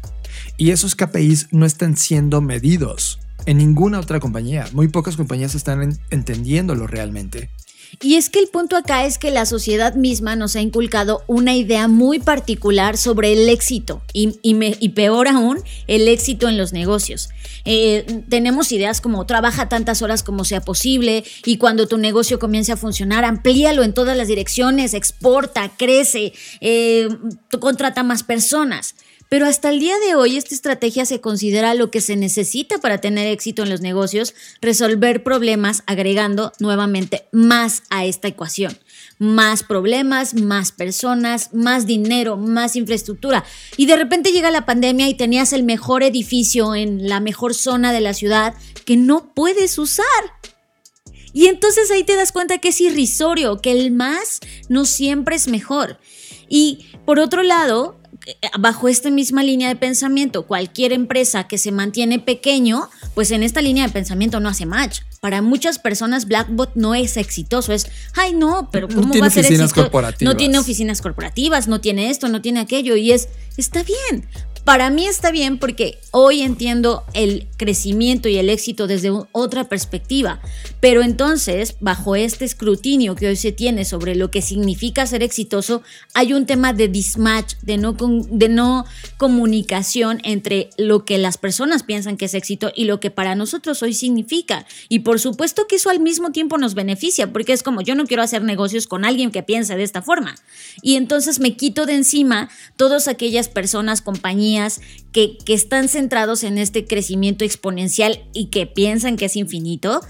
[0.57, 4.67] Y esos KPIs no están siendo medidos en ninguna otra compañía.
[4.73, 7.51] Muy pocas compañías están entendiéndolo realmente.
[8.03, 11.55] Y es que el punto acá es que la sociedad misma nos ha inculcado una
[11.55, 17.31] idea muy particular sobre el éxito y, y, peor aún, el éxito en los negocios.
[17.65, 22.73] Eh, tenemos ideas como trabaja tantas horas como sea posible y cuando tu negocio comience
[22.73, 27.09] a funcionar, amplíalo en todas las direcciones, exporta, crece, eh,
[27.61, 28.95] contrata más personas.
[29.31, 32.99] Pero hasta el día de hoy esta estrategia se considera lo que se necesita para
[32.99, 38.77] tener éxito en los negocios, resolver problemas agregando nuevamente más a esta ecuación.
[39.21, 43.45] Más problemas, más personas, más dinero, más infraestructura.
[43.77, 47.93] Y de repente llega la pandemia y tenías el mejor edificio en la mejor zona
[47.93, 50.07] de la ciudad que no puedes usar.
[51.33, 55.47] Y entonces ahí te das cuenta que es irrisorio, que el más no siempre es
[55.47, 56.01] mejor.
[56.49, 58.00] Y por otro lado,
[58.59, 63.61] bajo esta misma línea de pensamiento, cualquier empresa que se mantiene pequeño, pues en esta
[63.61, 65.01] línea de pensamiento no hace match.
[65.21, 69.45] Para muchas personas Blackbot no es exitoso, es, ay no, pero ¿cómo va a ser
[69.45, 69.91] exitoso?
[70.21, 73.29] No tiene oficinas corporativas, no tiene esto, no tiene aquello y es,
[73.59, 74.27] está bien,
[74.65, 80.41] para mí está bien porque hoy entiendo el crecimiento y el éxito desde otra perspectiva,
[80.81, 85.83] pero entonces, bajo este escrutinio que hoy se tiene sobre lo que significa ser exitoso,
[86.15, 87.97] hay un tema de dismatch, de no,
[88.31, 88.85] de no
[89.17, 93.83] comunicación entre lo que las personas piensan que es éxito y lo que para nosotros
[93.83, 94.67] hoy significa.
[94.89, 98.07] Y por supuesto que eso al mismo tiempo nos beneficia, porque es como yo no
[98.07, 100.35] quiero hacer negocios con alguien que piense de esta forma.
[100.83, 104.81] Y entonces me quito de encima todas aquellas personas, compañías,
[105.13, 110.03] que, que están centrados en este crecimiento exponencial y que piensan que es infinito,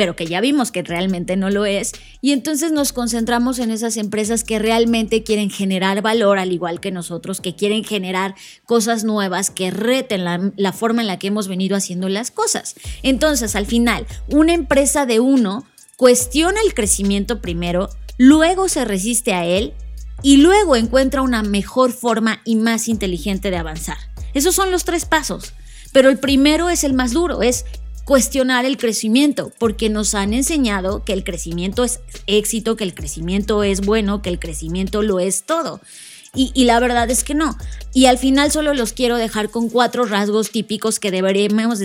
[0.00, 1.92] pero que ya vimos que realmente no lo es.
[2.22, 6.90] Y entonces nos concentramos en esas empresas que realmente quieren generar valor, al igual que
[6.90, 8.34] nosotros, que quieren generar
[8.64, 12.76] cosas nuevas, que reten la, forma en la que hemos venido haciendo las cosas.
[13.02, 15.66] Entonces, al final, una empresa de uno
[15.98, 19.74] cuestiona el crecimiento primero, luego se resiste a él
[20.22, 23.98] y luego encuentra una mejor forma y más inteligente de avanzar.
[24.32, 25.52] Esos son los tres pasos.
[25.92, 27.64] Pero el primero es el más duro, es
[28.04, 33.62] cuestionar el crecimiento, porque nos han enseñado que el crecimiento es éxito, que el crecimiento
[33.62, 35.80] es bueno, que el crecimiento lo es todo.
[36.32, 37.56] Y, la verdad es que no.
[37.92, 41.80] Y al final solo los quiero dejar con cuatro rasgos típicos que deberíamos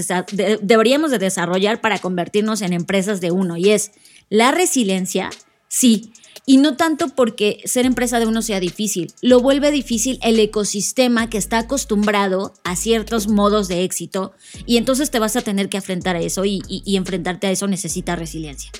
[0.62, 3.58] deberíamos de desarrollar para convertirnos en empresas de uno.
[3.58, 3.92] Y es
[4.30, 5.32] la resiliencia,
[5.68, 6.12] sí,
[6.46, 11.30] y no tanto porque ser empresa de uno sea difícil, lo vuelve difícil el ecosistema
[11.30, 14.34] que está acostumbrado a ciertos modos de éxito
[14.66, 18.16] y entonces te vas a tener que enfrentar a eso y, enfrentarte a eso necesita
[18.16, 18.72] resiliencia.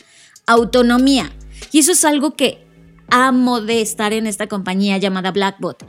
[0.46, 1.32] Autonomía.
[1.72, 2.66] Y eso es algo que
[3.10, 5.86] amo de estar en esta compañía llamada Blackbot.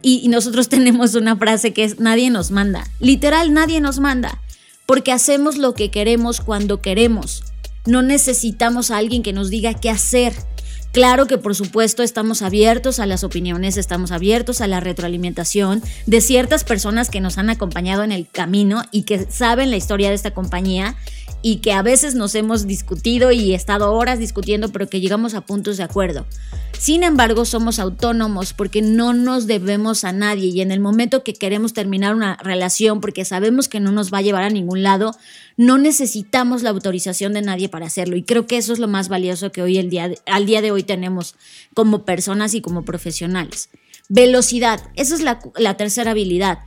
[0.00, 2.84] Y, y nosotros tenemos una frase que es nadie nos manda.
[2.98, 4.40] Literal, nadie nos manda.
[4.86, 7.44] Porque hacemos lo que queremos cuando queremos.
[7.84, 10.34] No necesitamos a alguien que nos diga qué hacer.
[10.98, 16.20] Claro que por supuesto estamos abiertos a las opiniones, estamos abiertos a la retroalimentación de
[16.20, 20.16] ciertas personas que nos han acompañado en el camino y que saben la historia de
[20.16, 20.96] esta compañía
[21.42, 25.42] y que a veces nos hemos discutido y estado horas discutiendo, pero que llegamos a
[25.42, 26.26] puntos de acuerdo.
[26.78, 31.34] Sin embargo, somos autónomos porque no nos debemos a nadie y en el momento que
[31.34, 35.16] queremos terminar una relación porque sabemos que no nos va a llevar a ningún lado,
[35.56, 38.16] no necesitamos la autorización de nadie para hacerlo.
[38.16, 40.70] Y creo que eso es lo más valioso que hoy el día al día de
[40.70, 41.34] hoy tenemos
[41.74, 43.70] como personas y como profesionales.
[44.08, 46.60] Velocidad, esa es la, la tercera habilidad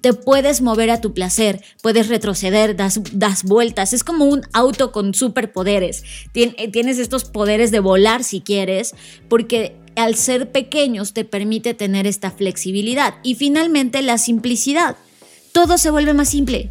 [0.00, 3.92] te puedes mover a tu placer, puedes retroceder, das, das vueltas.
[3.92, 6.04] Es como un auto con superpoderes.
[6.34, 8.94] Eh, tienes estos poderes de volar si quieres,
[9.28, 13.14] porque al ser pequeños te permite tener esta flexibilidad.
[13.22, 14.96] Y finalmente la simplicidad.
[15.52, 16.70] Todo se vuelve más simple.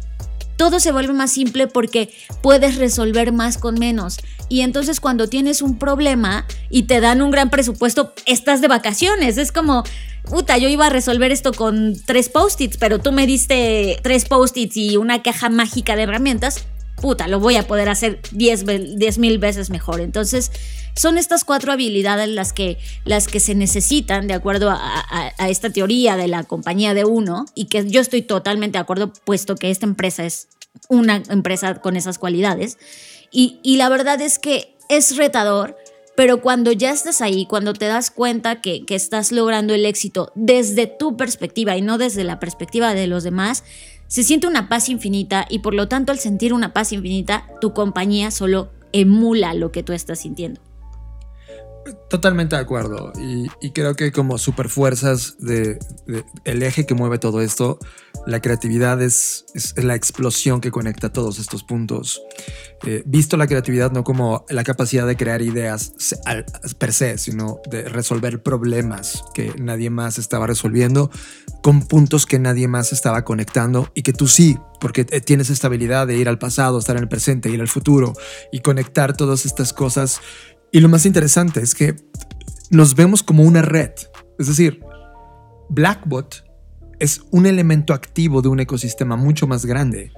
[0.60, 4.18] Todo se vuelve más simple porque puedes resolver más con menos.
[4.50, 9.38] Y entonces cuando tienes un problema y te dan un gran presupuesto, estás de vacaciones.
[9.38, 9.84] Es como,
[10.24, 14.76] puta, yo iba a resolver esto con tres post-its, pero tú me diste tres post-its
[14.76, 16.66] y una caja mágica de herramientas,
[17.00, 18.64] puta, lo voy a poder hacer diez
[19.18, 20.00] mil veces mejor.
[20.00, 20.52] Entonces,
[20.94, 26.16] son estas cuatro habilidades las que, las que se necesitan de acuerdo a, esta teoría
[26.16, 29.86] de la compañía de uno y que yo estoy totalmente de acuerdo puesto que esta
[29.86, 30.48] empresa es
[30.88, 32.78] una empresa con esas cualidades.
[33.32, 35.76] Y, y la verdad es que es retador
[36.20, 40.86] pero cuando ya estás ahí, cuando te das cuenta que, estás logrando el éxito desde
[40.86, 43.64] tu perspectiva y no desde la perspectiva de los demás,
[44.10, 47.72] se siente una paz infinita y por lo tanto al sentir una paz infinita, tu
[47.72, 50.60] compañía solo emula lo que tú estás sintiendo.
[52.08, 53.12] Totalmente de acuerdo.
[53.16, 55.78] Y, creo que como superfuerzas de,
[56.44, 57.78] el eje que mueve todo esto,
[58.26, 59.44] la creatividad es,
[59.76, 62.22] la explosión que conecta todos estos puntos.
[62.86, 65.92] Eh, visto la creatividad no como la capacidad de crear ideas
[66.78, 71.10] per se, sino de resolver problemas que nadie más estaba resolviendo
[71.62, 76.06] con puntos que nadie más estaba conectando y que tú sí, porque tienes esta habilidad
[76.06, 78.14] de ir al pasado, estar en el presente, ir al futuro
[78.50, 80.20] y conectar todas estas cosas
[80.72, 81.96] y lo más interesante es que
[82.70, 83.90] nos vemos como una red.
[84.38, 84.80] Es decir,
[85.68, 86.44] Blackbot
[87.00, 90.12] es un elemento activo de un ecosistema mucho más grande.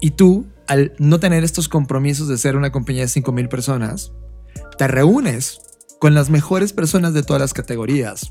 [0.00, 4.12] Y tú, al no tener estos compromisos de ser una compañía de 5.000 personas,
[4.76, 5.60] te reúnes
[6.00, 8.30] con las mejores personas de todas las categorías.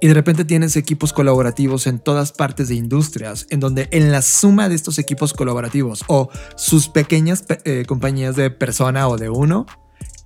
[0.00, 4.22] Y de repente tienes equipos colaborativos en todas partes de industrias, en donde en la
[4.22, 9.66] suma de estos equipos colaborativos o sus pequeñas eh, compañías de persona o de uno,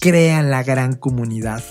[0.01, 1.63] crean la gran comunidad.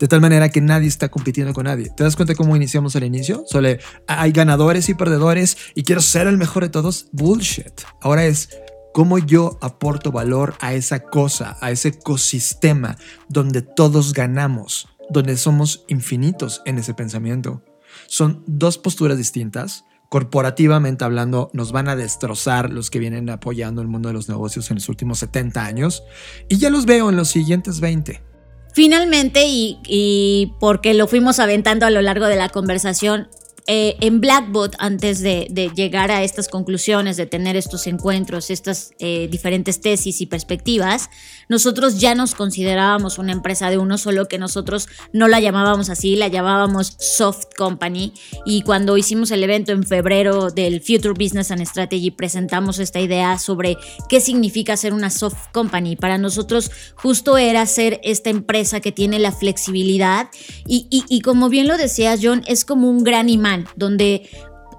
[0.00, 1.90] De tal manera que nadie está compitiendo con nadie.
[1.94, 3.44] ¿Te das cuenta cómo iniciamos al inicio?
[3.46, 3.68] Solo
[4.06, 7.08] hay ganadores y perdedores y quiero ser el mejor de todos.
[7.12, 7.82] Bullshit.
[8.00, 8.48] Ahora es
[8.94, 12.96] cómo yo aporto valor a esa cosa, a ese ecosistema
[13.28, 17.62] donde todos ganamos, donde somos infinitos en ese pensamiento.
[18.06, 23.88] Son dos posturas distintas, corporativamente hablando, nos van a destrozar los que vienen apoyando el
[23.88, 26.02] mundo de los negocios en los últimos 70 años.
[26.48, 28.29] Y ya los veo en los siguientes 20.
[28.72, 33.28] Finalmente, y, y porque lo fuimos aventando a lo largo de la conversación,
[33.72, 35.46] eh, en Blackbot, antes de,
[35.76, 41.08] llegar a estas conclusiones, de tener estos encuentros, estas eh, diferentes tesis y perspectivas,
[41.48, 46.16] nosotros ya nos considerábamos una empresa de uno, solo que nosotros no la llamábamos así,
[46.16, 48.12] la llamábamos Soft Company.
[48.44, 53.38] Y cuando hicimos el evento en febrero del Future Business and Strategy, presentamos esta idea
[53.38, 53.76] sobre
[54.08, 55.94] qué significa ser una Soft Company.
[55.94, 60.28] Para nosotros justo era ser esta empresa que tiene la flexibilidad
[60.66, 64.28] y, y como bien lo decías, John, es como un gran imán donde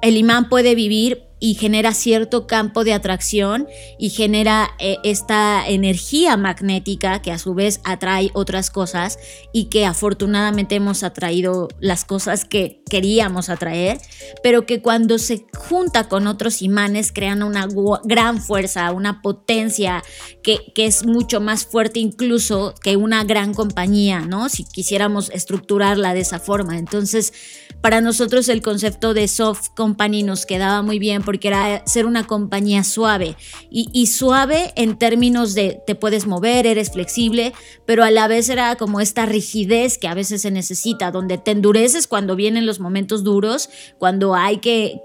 [0.01, 3.67] el imán puede vivir y genera cierto campo de atracción
[3.97, 9.17] y genera eh, esta energía magnética que a su vez atrae otras cosas
[9.51, 13.99] y que afortunadamente hemos atraído las cosas que queríamos atraer,
[14.43, 17.67] pero que cuando se junta con otros imanes crean una
[18.03, 20.03] gran fuerza, una potencia
[20.43, 24.47] que, que es mucho más fuerte incluso que una gran compañía, ¿no?
[24.47, 26.77] Si quisiéramos estructurarla de esa forma.
[26.77, 27.33] Entonces,
[27.81, 32.27] para nosotros el concepto de soft company nos quedaba muy bien porque era ser una
[32.27, 33.37] compañía suave.
[33.69, 37.53] Y, suave en términos de te puedes mover, eres flexible,
[37.85, 41.51] pero a la vez era como esta rigidez que a veces se necesita, donde te
[41.51, 44.99] endureces cuando vienen los momentos duros, cuando hay que,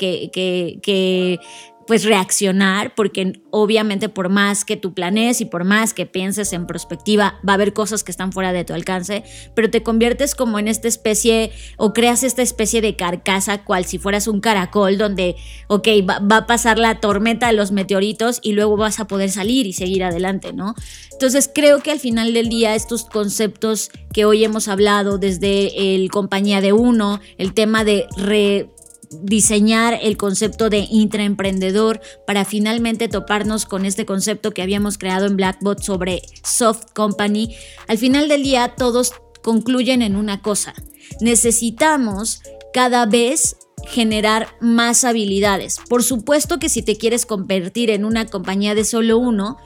[1.86, 6.66] pues reaccionar, porque obviamente por más que tú planees y por más que pienses en
[6.66, 9.24] perspectiva, va a haber cosas que están fuera de tu alcance,
[9.54, 13.98] pero te conviertes como en esta especie o creas esta especie de carcasa, cual si
[13.98, 15.36] fueras un caracol, donde,
[15.68, 19.66] ok, va, a pasar la tormenta de los meteoritos y luego vas a poder salir
[19.66, 20.74] y seguir adelante, ¿no?
[21.12, 26.10] Entonces creo que al final del día estos conceptos que hoy hemos hablado desde el
[26.10, 28.70] compañía de uno, el tema de re
[29.10, 35.36] diseñar el concepto de intraemprendedor para finalmente toparnos con este concepto que habíamos creado en
[35.36, 37.54] Blackbot sobre soft company,
[37.88, 40.74] al final del día todos concluyen en una cosa.
[41.20, 42.42] Necesitamos
[42.72, 45.78] cada vez generar más habilidades.
[45.88, 49.58] Por supuesto que si te quieres convertir en una compañía de solo uno,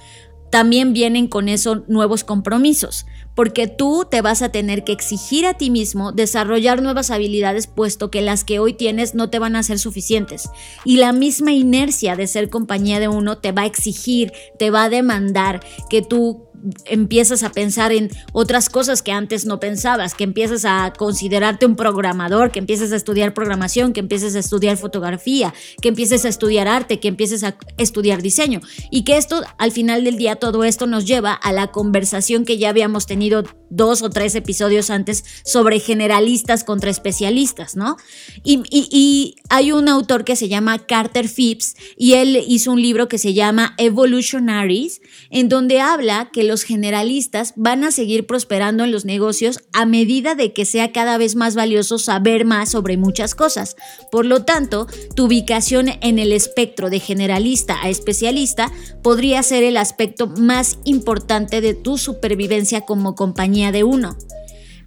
[0.50, 5.54] también vienen con eso nuevos compromisos, porque tú te vas a tener que exigir a
[5.54, 9.62] ti mismo desarrollar nuevas habilidades, puesto que las que hoy tienes no te van a
[9.62, 10.50] ser suficientes.
[10.84, 14.84] Y la misma inercia de ser compañía de uno te va a exigir, te va
[14.84, 16.49] a demandar que tú
[16.84, 21.76] empiezas a pensar en otras cosas que antes no pensabas, que empiezas a considerarte un
[21.76, 26.68] programador, que empieces a estudiar programación, que empieces a estudiar fotografía, que empieces a estudiar
[26.68, 28.60] arte, que empieces a estudiar diseño.
[28.90, 32.58] Y que esto, al final del día, todo esto nos lleva a la conversación que
[32.58, 37.96] ya habíamos tenido dos o tres episodios antes sobre generalistas contra especialistas, ¿no?
[38.42, 43.08] Y, y hay un autor que se llama Carter Phipps y él hizo un libro
[43.08, 45.00] que se llama Evolutionaries,
[45.30, 50.34] en donde habla que los generalistas van a seguir prosperando en los negocios a medida
[50.34, 53.76] de que sea cada vez más valioso saber más sobre muchas cosas.
[54.10, 59.76] Por lo tanto, tu ubicación en el espectro de generalista a especialista podría ser el
[59.76, 64.16] aspecto más importante de tu supervivencia como compañía de uno.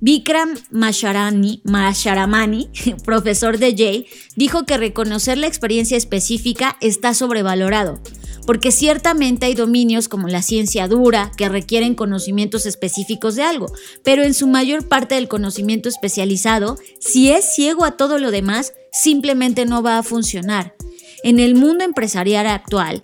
[0.03, 2.67] Vikram Masharani, Masharamani,
[3.05, 8.01] profesor de Jay, dijo que reconocer la experiencia específica está sobrevalorado
[8.45, 13.71] porque ciertamente hay dominios como la ciencia dura que requieren conocimientos específicos de algo,
[14.03, 18.73] pero en su mayor parte del conocimiento especializado, si es ciego a todo lo demás,
[18.91, 20.75] simplemente no va a funcionar.
[21.23, 23.03] En el mundo empresarial actual,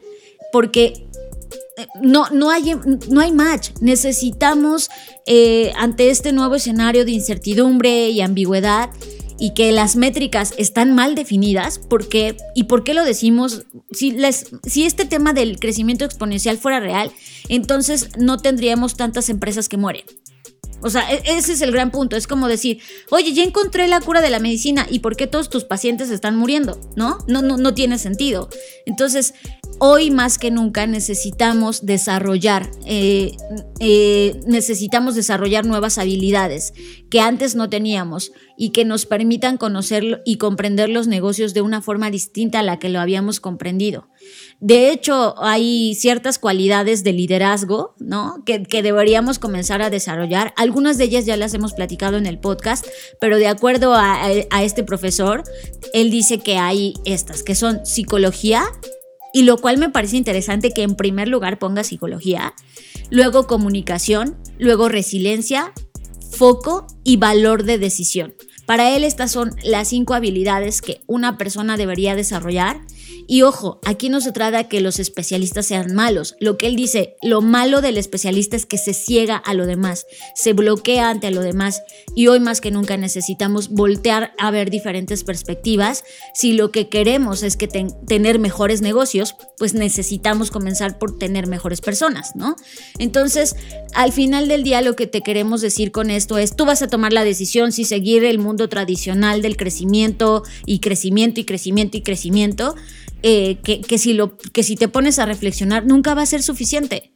[0.51, 1.07] porque
[2.01, 2.75] no, no, hay,
[3.09, 3.71] no hay match.
[3.81, 4.89] Necesitamos,
[5.25, 8.89] eh, ante este nuevo escenario de incertidumbre y ambigüedad,
[9.39, 12.35] y que las métricas están mal definidas, ¿por qué?
[12.55, 13.63] ¿Y por qué lo decimos?
[13.91, 17.11] Si, les, si este tema del crecimiento exponencial fuera real,
[17.47, 20.03] entonces no tendríamos tantas empresas que mueren.
[20.81, 22.15] O sea, e, ese es el gran punto.
[22.15, 22.79] Es como decir,
[23.11, 26.35] oye, ya encontré la cura de la medicina y ¿por qué todos tus pacientes están
[26.35, 26.79] muriendo?
[26.95, 27.19] ¿No?
[27.27, 28.49] No, no, no tiene sentido.
[28.85, 29.33] Entonces,
[29.79, 33.31] hoy más que nunca necesitamos desarrollar, eh,
[33.79, 36.73] eh, necesitamos desarrollar nuevas habilidades
[37.09, 41.81] que antes no teníamos y que nos permitan conocer y comprender los negocios de una
[41.81, 44.09] forma distinta a la que lo habíamos comprendido.
[44.59, 48.43] De hecho, hay ciertas cualidades de liderazgo, ¿no?
[48.45, 50.53] Que, deberíamos comenzar a desarrollar.
[50.57, 52.85] Algunas de ellas ya las hemos platicado en el podcast,
[53.21, 55.43] pero de acuerdo a, a este profesor,
[55.93, 58.65] él dice que hay estas, que son psicología,
[59.33, 62.53] y lo cual me parece interesante que en primer lugar ponga psicología,
[63.09, 65.73] luego comunicación, luego resiliencia,
[66.31, 68.33] foco y valor de decisión.
[68.65, 72.81] Para él estas son las cinco habilidades que una persona debería desarrollar
[73.31, 76.35] y ojo, aquí no se trata que los especialistas sean malos.
[76.39, 80.07] Lo que él dice, lo malo del especialista es que se ciega a lo demás,
[80.33, 81.83] se bloquea ante lo demás.
[82.15, 86.05] Y hoy más que nunca necesitamos voltear a ver diferentes perspectivas.
[86.33, 91.81] Si lo que queremos es que tener mejores negocios, pues necesitamos comenzar por tener mejores
[91.81, 92.55] personas, ¿no?
[92.97, 93.55] Entonces,
[93.93, 96.87] al final del día lo que te queremos decir con esto es, tú vas a
[96.87, 102.01] tomar la decisión si seguir el mundo tradicional del crecimiento y crecimiento y crecimiento y
[102.01, 102.75] crecimiento
[103.23, 107.11] eh, que, si lo, que si te pones a reflexionar nunca va a ser suficiente.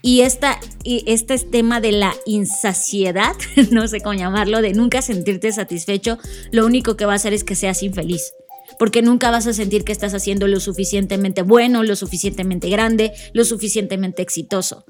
[0.00, 3.34] Y, esta, y este tema de la insaciedad,
[3.70, 6.18] no sé cómo llamarlo, de nunca sentirte satisfecho,
[6.52, 8.32] lo único que va a hacer es que seas infeliz.
[8.78, 13.44] Porque nunca vas a sentir que estás haciendo lo suficientemente bueno, lo suficientemente grande, lo
[13.44, 14.84] suficientemente exitoso.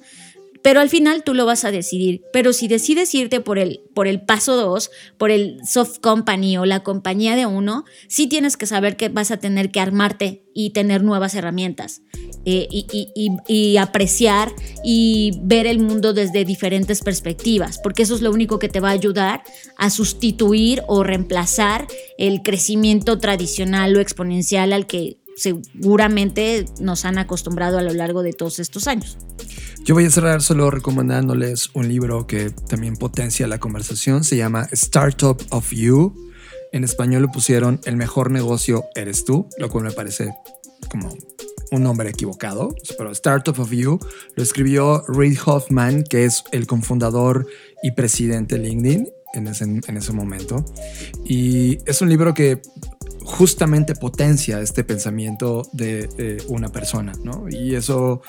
[0.69, 2.21] Pero al final tú lo vas a decidir.
[2.31, 6.66] Pero si decides irte por el, por el paso 2, por el soft company o
[6.66, 10.75] la compañía de uno, sí tienes que saber que vas a tener que armarte y
[10.75, 12.03] tener nuevas herramientas
[12.45, 14.53] eh, y, apreciar
[14.85, 18.91] y ver el mundo desde diferentes perspectivas, porque eso es lo único que te va
[18.91, 19.45] a ayudar
[19.79, 21.87] a sustituir o reemplazar
[22.19, 28.35] el crecimiento tradicional o exponencial al que seguramente nos han acostumbrado a lo largo de
[28.35, 29.16] todos estos años.
[29.89, 34.22] Yo voy a cerrar solo recomendándoles un libro que también potencia la conversación.
[34.22, 36.14] Se llama Startup of You.
[36.72, 40.34] En español lo pusieron El mejor negocio eres tú, lo cual me parece
[40.91, 41.16] como
[41.70, 43.99] un nombre equivocado, pero Startup of You
[44.36, 47.47] lo escribió Reid Hoffman, que es el cofundador
[47.82, 50.66] y presidente de LinkedIn en ese, en ese momento.
[51.24, 52.61] Y es un libro que
[53.29, 57.47] justamente potencia este pensamiento de, una persona, ¿no?
[57.49, 58.22] Y eso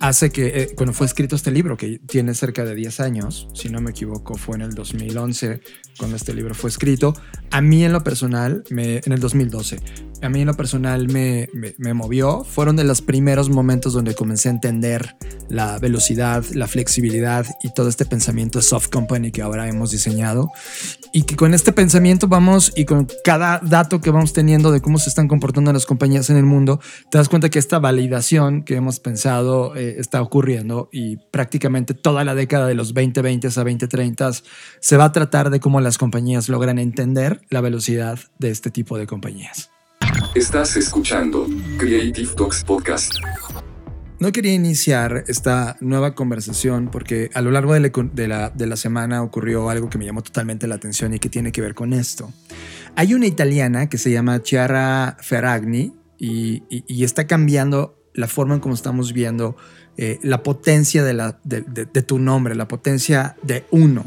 [0.00, 3.68] hace que, eh, cuando fue escrito este libro, que tiene cerca de 10 años, si
[3.68, 5.60] no me equivoco, fue en el 2011
[5.98, 7.14] cuando este libro fue escrito,
[7.50, 9.80] a mí en lo personal, me, en el 2012,
[10.22, 12.44] a mí en lo personal me, me, me, movió.
[12.44, 15.16] Fueron de los primeros momentos donde comencé a entender
[15.48, 20.50] la velocidad, la flexibilidad y todo este pensamiento de soft company que ahora hemos diseñado.
[21.12, 25.00] Y que con este pensamiento vamos y con cada dato que vamos teniendo de cómo
[25.00, 26.78] se están comportando las compañías en el mundo,
[27.10, 32.22] te das cuenta que esta validación que hemos pensado eh, está ocurriendo y prácticamente toda
[32.22, 34.30] la década de los 2020 a 2030
[34.78, 38.96] se va a tratar de cómo las compañías logran entender la velocidad de este tipo
[38.96, 39.70] de compañías.
[40.36, 43.14] Estás escuchando Creative Talks Podcast.
[44.20, 48.66] No quería iniciar esta nueva conversación porque a lo largo de la, de, la, de
[48.68, 51.74] la, semana ocurrió algo que me llamó totalmente la atención y que tiene que ver
[51.74, 52.32] con esto.
[52.98, 56.64] Hay una italiana que se llama Chiara Ferragni y,
[57.04, 59.54] está cambiando la forma en cómo estamos viendo
[59.96, 64.04] eh, la potencia de, tu nombre, la potencia de uno,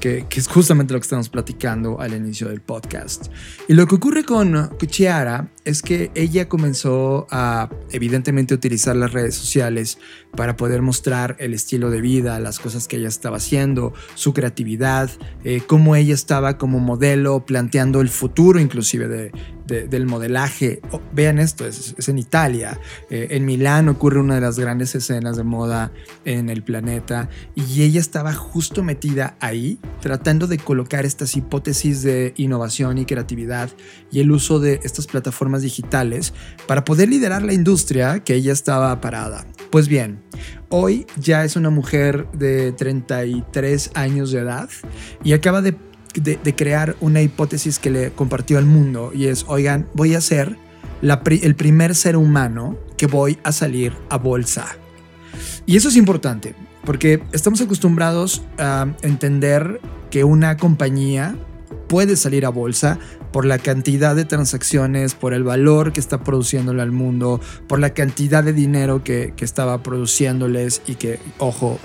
[0.00, 3.26] que, que, es justamente lo que estamos platicando al inicio del podcast.
[3.68, 9.34] Y lo que ocurre con Chiara es que ella comenzó a evidentemente utilizar las redes
[9.34, 9.98] sociales
[10.36, 15.10] para poder mostrar el estilo de vida, las cosas que ella estaba haciendo, su creatividad,
[15.44, 19.32] eh, cómo ella estaba como modelo planteando el futuro inclusive de,
[19.66, 20.80] de, del modelaje.
[20.90, 22.80] Oh, vean esto, es, es en Italia.
[23.10, 25.92] Eh, en Milán ocurre una de las grandes escenas de moda
[26.24, 32.32] en el planeta y ella estaba justo metida ahí tratando de colocar estas hipótesis de
[32.36, 33.70] innovación y creatividad
[34.10, 36.32] y el uso de estas plataformas digitales
[36.66, 39.44] para poder liderar la industria que ella estaba parada.
[39.70, 40.22] Pues bien,
[40.70, 44.70] hoy ya es una mujer de 33 años de edad
[45.22, 45.76] y acaba de,
[46.56, 50.56] crear una hipótesis que le compartió al mundo y es, oigan, voy a ser
[51.00, 54.66] el primer ser humano que voy a salir a bolsa.
[55.66, 59.80] Y eso es importante porque estamos acostumbrados a entender
[60.10, 61.36] que una compañía
[61.88, 62.98] puede salir a bolsa
[63.32, 67.90] por la cantidad de transacciones, por el valor que está produciéndole al mundo, por la
[67.90, 71.80] cantidad de dinero que, estaba produciéndoles y que, ojo,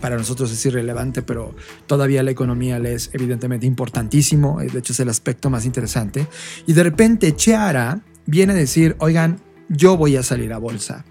[0.00, 1.52] para nosotros es irrelevante, pero
[1.88, 6.28] todavía la economía le es evidentemente importantísimo, de hecho es el aspecto más interesante.
[6.64, 11.04] Y de repente Chiara viene a decir, oigan, yo voy a salir a bolsa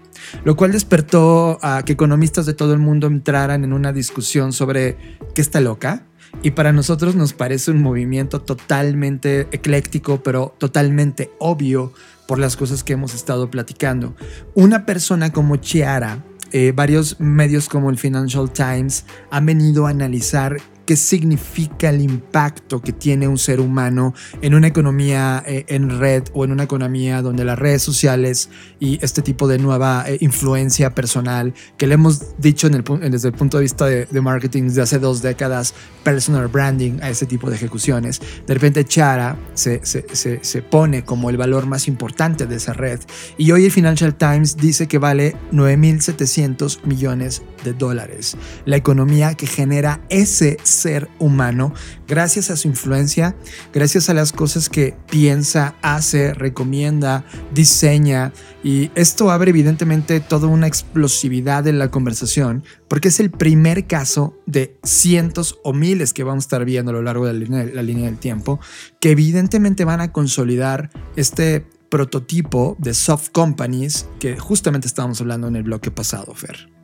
[0.44, 4.96] lo cual despertó a que economistas de todo el mundo entraran en una discusión sobre
[5.34, 6.06] qué está loca.
[6.42, 11.92] Y para nosotros nos parece un movimiento totalmente ecléctico, pero totalmente obvio
[12.26, 14.14] por las cosas que hemos estado platicando.
[14.54, 20.58] Una persona como Chiara, eh, varios medios como el Financial Times han venido a analizar
[20.92, 24.12] qué significa el impacto que tiene un ser humano
[24.42, 28.98] en una economía eh, en red o en una economía donde las redes sociales y
[29.02, 33.34] este tipo de nueva eh, influencia personal que le hemos dicho en el, desde el
[33.34, 35.72] punto de vista de, de, marketing desde hace dos décadas,
[36.04, 38.20] personal branding a ese tipo de ejecuciones.
[38.46, 42.74] De repente Chara se, se, se, se pone como el valor más importante de esa
[42.74, 43.00] red
[43.38, 48.36] y hoy el Financial Times dice que vale 9.700 millones de dólares.
[48.66, 51.72] La economía que genera ese ser humano
[52.06, 53.34] gracias a su influencia,
[53.72, 57.24] gracias a las cosas que piensa, hace, recomienda,
[57.54, 58.32] diseña.
[58.62, 64.36] Y esto abre evidentemente toda una explosividad en la conversación, porque es el primer caso
[64.46, 67.64] de cientos o miles que vamos a estar viendo a lo largo de la línea,
[67.72, 68.60] la línea del tiempo,
[69.00, 75.56] que evidentemente van a consolidar este prototipo de soft companies que justamente estábamos hablando en
[75.56, 76.81] el bloque pasado, Fer.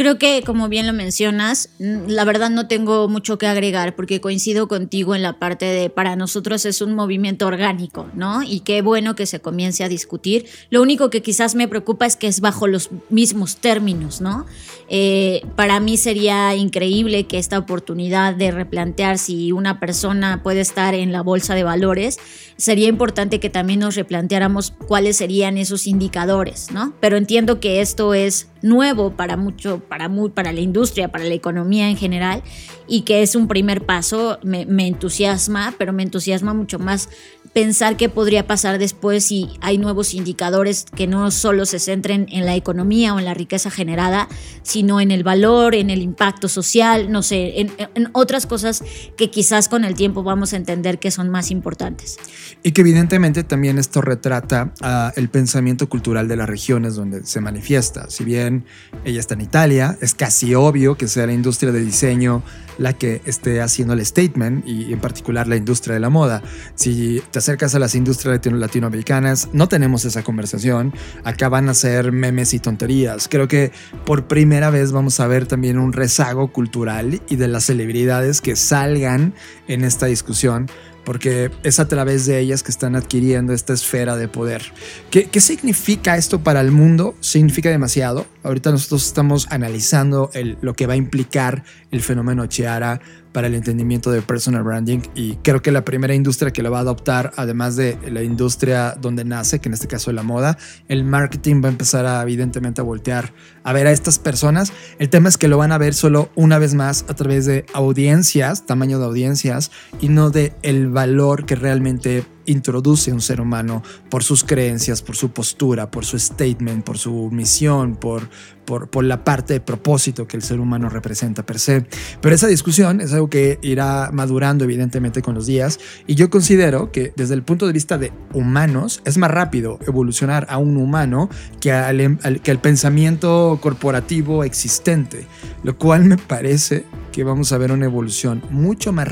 [0.00, 4.66] Creo que, como bien lo mencionas, la verdad no tengo mucho que agregar porque coincido
[4.66, 8.42] contigo en la parte de para nosotros es un movimiento orgánico, ¿no?
[8.42, 10.46] Y qué bueno que se comience a discutir.
[10.70, 14.46] Lo único que quizás me preocupa es que es bajo los mismos términos, ¿no?
[14.88, 20.94] Eh, para mí sería increíble que esta oportunidad de replantear si una persona puede estar
[20.94, 22.18] en la bolsa de valores,
[22.56, 26.94] sería importante que también nos replanteáramos cuáles serían esos indicadores, ¿no?
[27.00, 31.34] Pero entiendo que esto es nuevo para mucho, para, muy, para la industria, para la
[31.34, 32.42] economía en general,
[32.86, 37.08] y que es un primer paso, me, me, entusiasma, pero me entusiasma mucho más
[37.52, 42.46] pensar qué podría pasar después si hay nuevos indicadores que no solo se centren en
[42.46, 44.28] la economía o en la riqueza generada,
[44.62, 47.70] sino en el valor, en el impacto social, no sé, en,
[48.12, 48.82] otras cosas
[49.16, 52.18] que quizás con el tiempo vamos a entender que son más importantes.
[52.62, 57.40] Y que evidentemente también esto retrata uh, el pensamiento cultural de las regiones donde se
[57.40, 58.10] manifiesta.
[58.10, 58.64] Si bien
[59.04, 62.42] ella está en Italia, es casi obvio que sea la industria de diseño
[62.80, 66.42] la que esté haciendo el statement y en particular la industria de la moda.
[66.74, 70.94] Si te acercas a las industrias latinoamericanas, no tenemos esa conversación.
[71.22, 73.28] Acá van a ser memes y tonterías.
[73.28, 73.70] Creo que
[74.06, 78.56] por primera vez vamos a ver también un rezago cultural y de las celebridades que
[78.56, 79.34] salgan
[79.68, 80.68] en esta discusión
[81.04, 84.62] porque es a través de ellas que están adquiriendo esta esfera de poder.
[85.10, 87.14] ¿Qué, ¿Qué, significa esto para el mundo?
[87.20, 88.26] Significa demasiado.
[88.42, 90.30] Ahorita nosotros estamos analizando
[90.60, 93.00] lo que va a implicar el fenómeno Chiara
[93.32, 96.78] para el entendimiento de personal branding y creo que la primera industria que lo va
[96.78, 100.58] a adoptar, además de la industria donde nace, que en este caso es la moda,
[100.88, 104.72] el marketing va a empezar a evidentemente a voltear a ver a estas personas.
[104.98, 107.66] El tema es que lo van a ver solo una vez más a través de
[107.72, 109.70] audiencias, tamaño de audiencias
[110.00, 115.16] y no de el valor que realmente introduce un ser humano por sus creencias, por
[115.16, 118.28] su postura, por su statement, por su misión, por,
[118.64, 121.86] por, la parte de propósito que el ser humano representa per se.
[122.20, 126.92] Pero esa discusión es algo que irá madurando evidentemente con los días y yo considero
[126.92, 131.28] que desde el punto de vista de humanos es más rápido evolucionar a un humano
[131.60, 135.26] que al, al, que al pensamiento corporativo existente,
[135.64, 139.08] lo cual me parece que vamos a ver una evolución mucho más,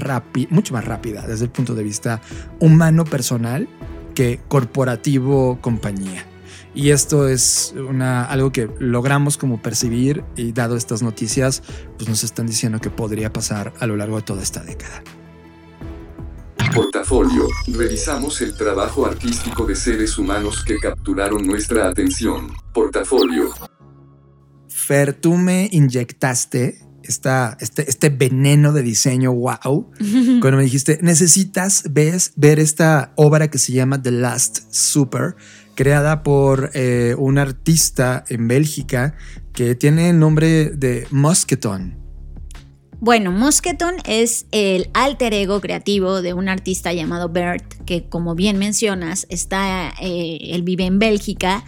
[0.51, 2.20] mucho más rápida desde el punto de vista
[2.61, 3.27] humano personal
[4.14, 6.24] que corporativo compañía.
[6.74, 11.62] Y esto es una, algo que logramos como percibir y dado estas noticias,
[11.96, 15.02] pues nos están diciendo que podría pasar a lo largo de toda esta década.
[16.74, 17.48] Portafolio.
[17.66, 22.52] Revisamos el trabajo artístico de seres humanos que capturaron nuestra atención.
[22.72, 23.50] Portafolio.
[24.68, 29.90] Fer, tú me inyectaste esta, este, este veneno de diseño, wow,
[30.40, 35.36] cuando me dijiste, necesitas ves, ver esta obra que se llama The Last Super,
[35.74, 39.14] creada por eh, un artista en Bélgica
[39.53, 41.96] que tiene el nombre de Musketon.
[43.01, 48.59] Bueno, Musketon es el alter ego creativo de un artista llamado Bert, que como bien
[48.59, 51.64] mencionas, está, eh, él vive en Bélgica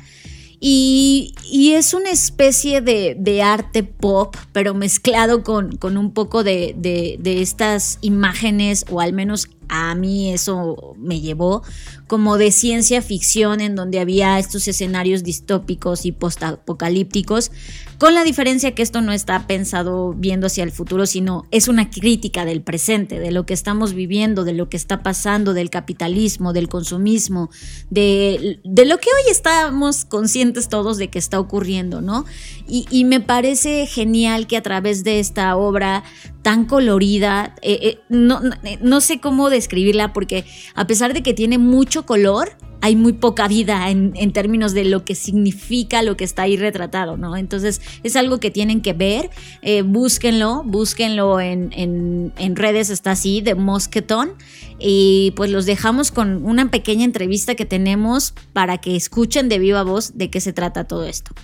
[0.60, 7.98] y, y, es una especie de, arte pop, pero mezclado con, un poco de, estas
[8.02, 11.62] imágenes, o al menos a mí eso me llevó,
[12.06, 17.52] como de ciencia ficción en donde había estos escenarios distópicos y postapocalípticos,
[17.98, 21.90] con la diferencia que esto no está pensado viendo hacia el futuro, sino es una
[21.90, 26.52] crítica del presente, de lo que estamos viviendo, de lo que está pasando, del capitalismo,
[26.52, 27.50] del consumismo,
[27.90, 32.24] de, de lo que hoy estamos conscientes todos de que está ocurriendo, ¿no?
[32.66, 36.04] Y, me parece genial que a través de esta obra
[36.42, 38.40] tan colorida, eh, eh, no,
[38.80, 40.44] no, sé cómo describirla porque
[40.74, 44.84] a pesar de que tiene mucho color, hay muy poca vida en, en, términos de
[44.84, 47.36] lo que significa lo que está ahí retratado, ¿no?
[47.36, 49.30] Entonces es algo que tienen que ver,
[49.62, 54.32] eh, búsquenlo, búsquenlo en, en, en, redes, está así, de Mosquetón,
[54.78, 59.82] y pues los dejamos con una pequeña entrevista que tenemos para que escuchen de viva
[59.82, 61.34] voz de qué se trata todo esto.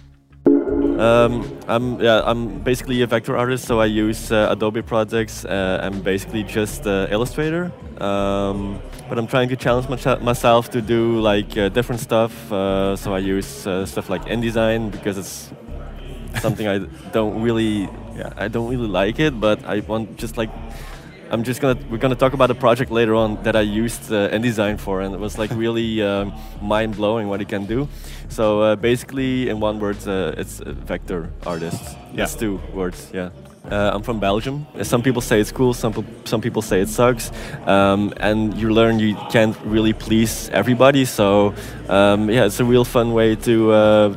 [0.98, 5.44] Um, I'm yeah, I'm basically a vector artist, so I use uh, Adobe projects.
[5.44, 7.70] Uh, I'm basically just uh, Illustrator,
[8.00, 12.32] um, but I'm trying to challenge my myself to do like uh, different stuff.
[12.50, 15.52] Uh, so I use uh, stuff like InDesign because it's
[16.40, 16.78] something I
[17.12, 20.50] don't really, yeah, I don't really like it, but I want just like
[21.30, 24.30] I'm just gonna we're gonna talk about a project later on that I used uh,
[24.30, 27.88] InDesign for, and it was like really um, mind blowing what it can do.
[28.28, 31.96] So uh, basically, in one word, uh, it's a vector artist.
[32.12, 32.24] Yeah.
[32.24, 33.10] It's two words.
[33.12, 33.30] Yeah.
[33.70, 34.66] Uh, I'm from Belgium.
[34.82, 35.74] Some people say it's cool.
[35.74, 37.32] Some some people say it sucks.
[37.66, 41.04] Um, and you learn you can't really please everybody.
[41.04, 41.54] So
[41.88, 44.16] um, yeah, it's a real fun way to uh,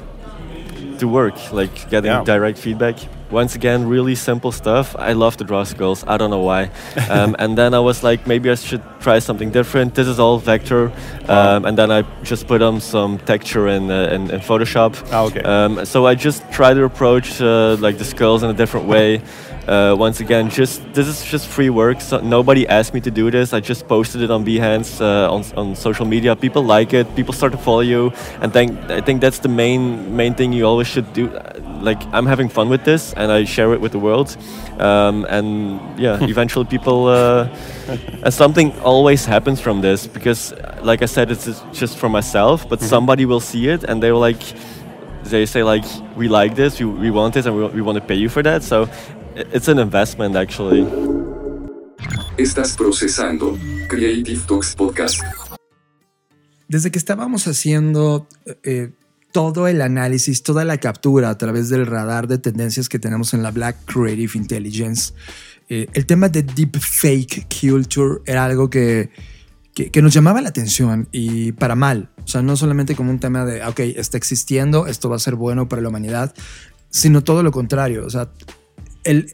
[0.99, 2.23] to work, like getting yeah.
[2.23, 2.97] direct feedback
[3.31, 4.95] once again, really simple stuff.
[4.97, 6.03] I love to draw skulls.
[6.07, 6.69] I don't know why.
[7.09, 9.95] Um, and then I was like, maybe I should try something different.
[9.95, 10.91] This is all vector.
[11.27, 14.95] Um, and then I just put on some texture in, uh, in, in, Photoshop.
[15.11, 15.41] Oh, okay.
[15.41, 19.23] Um, so I just try to approach uh, like the skulls in a different way.
[19.69, 22.01] Uh, once again, just this is just free work.
[22.01, 23.53] So nobody asked me to do this.
[23.53, 26.35] I just posted it on Behance uh, on, on social media.
[26.35, 27.05] People like it.
[27.15, 28.11] People start to follow you,
[28.41, 31.29] and think I think that's the main main thing you always should do
[31.81, 34.35] like I'm having fun with this, and I share it with the world.
[34.79, 37.47] Um, and yeah, eventually people, uh,
[38.23, 42.81] and something always happens from this because, like I said, it's just for myself, but
[42.81, 44.41] somebody will see it and they will like,
[45.23, 48.03] they say like, we like this, we, we want this, and we, we want to
[48.03, 48.63] pay you for that.
[48.63, 48.89] So
[49.53, 50.85] it's an investment actually.
[52.37, 55.21] Estás procesando Creative Talks Podcast.
[56.67, 58.27] Desde que estábamos haciendo
[58.63, 58.91] eh,
[59.31, 63.41] todo el análisis, toda la captura a través del radar de tendencias que tenemos en
[63.41, 65.13] la Black Creative Intelligence,
[65.69, 69.09] eh, el tema de deepfake culture era algo que,
[69.73, 72.09] que, que nos llamaba la atención y para mal.
[72.23, 75.35] O sea, no solamente como un tema de, ok, está existiendo, esto va a ser
[75.35, 76.33] bueno para la humanidad,
[76.89, 78.05] sino todo lo contrario.
[78.05, 78.29] O sea,
[79.05, 79.25] eh,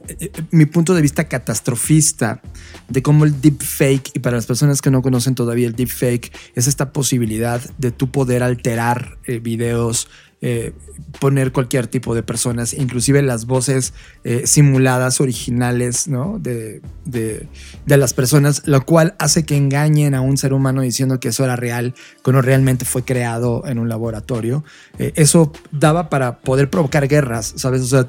[0.51, 2.41] mi punto de vista catastrofista
[2.87, 6.67] de cómo el deepfake, y para las personas que no conocen todavía el deepfake, es
[6.67, 10.07] esta posibilidad de tú poder alterar eh, videos,
[10.41, 10.73] eh,
[11.19, 13.93] poner cualquier tipo de personas, inclusive las voces
[14.43, 16.37] simuladas originales ¿no?
[16.39, 17.47] de, de,
[17.87, 21.43] de las personas, lo cual hace que engañen a un ser humano diciendo que eso
[21.43, 24.63] era real, cuando realmente fue creado en un laboratorio.
[24.99, 27.81] Eso daba para poder provocar guerras, ¿sabes?
[27.81, 28.07] O sea,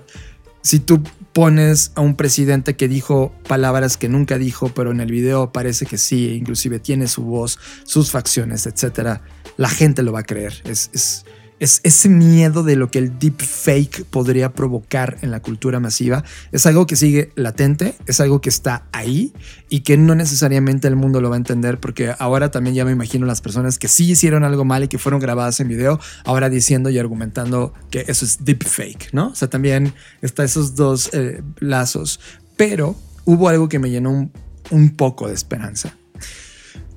[0.66, 1.00] si tú
[1.37, 5.84] pones a un presidente que dijo palabras que nunca dijo, pero en el video parece
[5.84, 9.20] que sí, inclusive tiene su voz, sus facciones, etcétera,
[9.59, 10.55] la gente lo va a creer.
[10.64, 11.26] Es, es,
[11.59, 16.24] es ese miedo de lo que el deepfake podría provocar en la cultura masiva.
[16.52, 19.32] Es algo que sigue latente, es algo que está ahí
[19.68, 22.92] y que no necesariamente el mundo lo va a entender, porque ahora también ya me
[22.92, 26.50] imagino las personas que sí hicieron algo mal y que fueron grabadas en video, ahora
[26.50, 29.28] diciendo y argumentando que eso es deepfake, ¿no?
[29.28, 32.20] O sea, también está esos dos eh, lazos.
[32.57, 34.32] Pero hubo algo que me llenó un,
[34.70, 35.96] un poco de esperanza.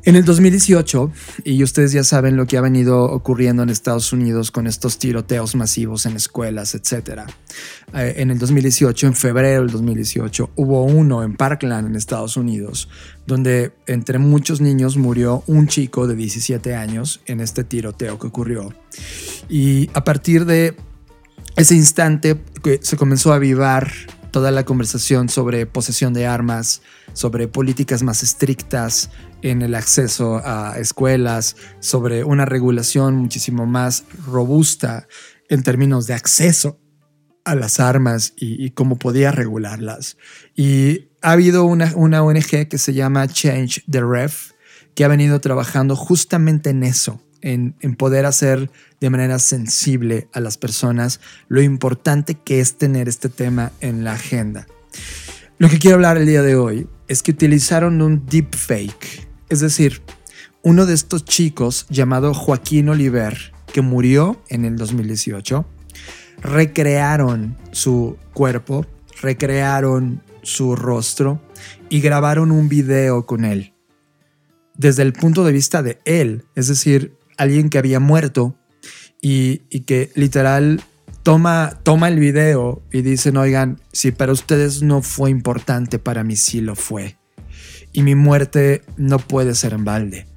[0.05, 1.11] En el 2018,
[1.43, 5.55] y ustedes ya saben lo que ha venido ocurriendo en Estados Unidos con estos tiroteos
[5.55, 7.23] masivos en escuelas, etc.
[7.93, 12.87] Eh, en el 2018, en febrero del 2018, hubo uno en Parkland, en Estados Unidos,
[13.27, 18.73] donde entre muchos niños murió un chico de 17 años en este tiroteo que ocurrió.
[19.49, 20.77] Y a partir de
[21.57, 22.41] ese instante
[22.81, 23.91] se comenzó a avivar
[24.31, 26.81] toda la conversación sobre posesión de armas,
[27.13, 29.09] sobre políticas más estrictas
[29.41, 35.07] en el acceso a escuelas, sobre una regulación muchísimo más robusta
[35.49, 36.79] en términos de acceso
[37.45, 40.17] a las armas y, cómo podía regularlas.
[40.55, 44.51] Y ha habido una, una ONG que se llama Change the Ref,
[44.93, 48.69] que ha venido trabajando justamente en eso, en, poder hacer
[48.99, 54.13] de manera sensible a las personas lo importante que es tener este tema en la
[54.13, 54.67] agenda.
[55.57, 60.01] Lo que quiero hablar el día de hoy es que utilizaron un deepfake, es decir,
[60.61, 65.65] uno de estos chicos llamado Joaquín Oliver, que murió en el 2018,
[66.41, 68.85] recrearon su cuerpo,
[69.21, 71.41] recrearon su rostro
[71.89, 73.73] y grabaron un video con él.
[74.75, 78.55] Desde el punto de vista de él, es decir, alguien que había muerto
[79.21, 80.83] y, que literal
[81.23, 86.35] toma, toma el video y dicen, oigan, si para ustedes no fue importante, para mí
[86.35, 87.17] sí lo fue.
[87.91, 90.27] Y mi muerte no puede ser en balde.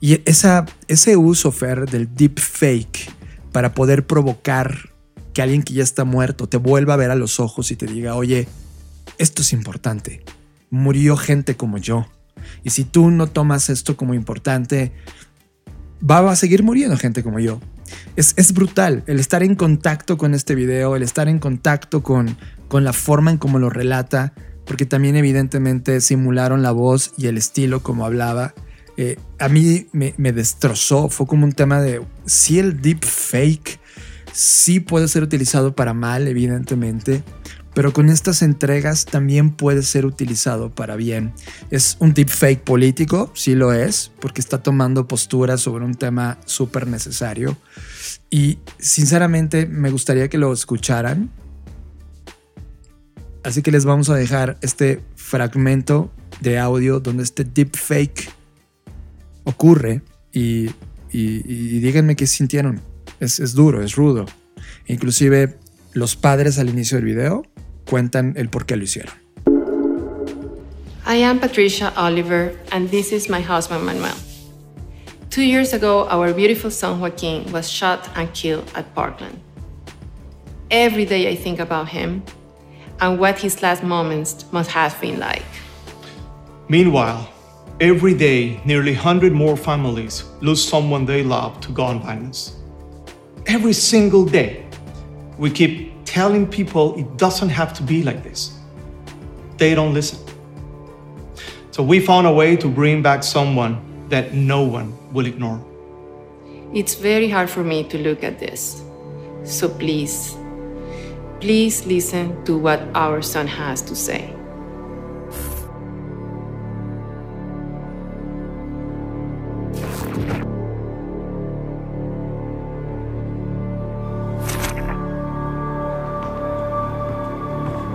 [0.00, 3.10] Y ese uso, Fer, del deep fake
[3.52, 4.90] para poder provocar
[5.34, 7.86] que alguien que ya está muerto te vuelva a ver a los ojos y te
[7.86, 8.48] diga, oye,
[9.18, 10.24] esto es importante.
[10.70, 12.06] Murió gente como yo.
[12.64, 14.92] Y si tú no tomas esto como importante,
[16.02, 17.60] va a seguir muriendo gente como yo.
[18.16, 22.36] Es, es, brutal el estar en contacto con este video, el estar en contacto con,
[22.68, 24.34] con la forma en cómo lo relata,
[24.66, 28.54] porque también evidentemente simularon la voz y el estilo como hablaba.
[28.96, 33.78] Eh, a mí me, me, destrozó, fue como un tema de si el deep fake
[34.32, 37.22] sí puede ser utilizado para mal, evidentemente,
[37.78, 41.32] pero con estas entregas también puede ser utilizado para bien.
[41.70, 46.88] Es un deepfake político, sí lo es, porque está tomando postura sobre un tema súper
[46.88, 47.56] necesario.
[48.30, 51.30] Y sinceramente me gustaría que lo escucharan.
[53.44, 56.10] Así que les vamos a dejar este fragmento
[56.40, 58.28] de audio donde este deepfake
[59.44, 60.02] ocurre
[60.32, 60.66] y,
[61.12, 62.80] y, y díganme qué sintieron.
[63.20, 64.26] Es, es duro, es rudo.
[64.88, 65.60] Inclusive
[65.92, 67.44] los padres al inicio del video
[67.88, 69.14] cuentan el por qué lo hicieron.
[71.06, 74.14] I am Patricia Oliver, and this is my husband Manuel.
[75.30, 79.40] Two years ago, our beautiful son Joaquin was shot and killed at Parkland.
[80.70, 82.22] Every day I think about him
[83.00, 85.46] and what his last moments must have been like.
[86.68, 87.28] Meanwhile,
[87.80, 92.56] every day, nearly 100 more families lose someone they love to gun violence.
[93.46, 94.66] Every single day,
[95.38, 98.56] we keep telling people it doesn't have to be like this.
[99.58, 100.18] They don't listen.
[101.70, 103.76] So we found a way to bring back someone
[104.08, 105.62] that no one will ignore.
[106.72, 108.82] It's very hard for me to look at this.
[109.44, 110.34] So please,
[111.40, 114.34] please listen to what our son has to say.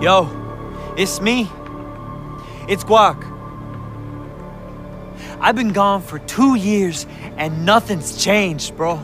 [0.04, 0.28] Yo,
[0.98, 1.48] it's me.
[2.68, 3.24] It's Guac.
[5.40, 7.06] I've been gone for two years
[7.38, 9.00] and nothing's changed, bro.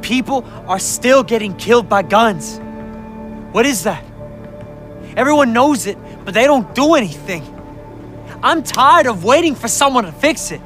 [0.00, 2.60] People are still getting killed by guns.
[3.50, 4.04] What is that?
[5.16, 7.42] Everyone knows it, but they don't do anything.
[8.40, 10.60] I'm tired of waiting for someone to fix it.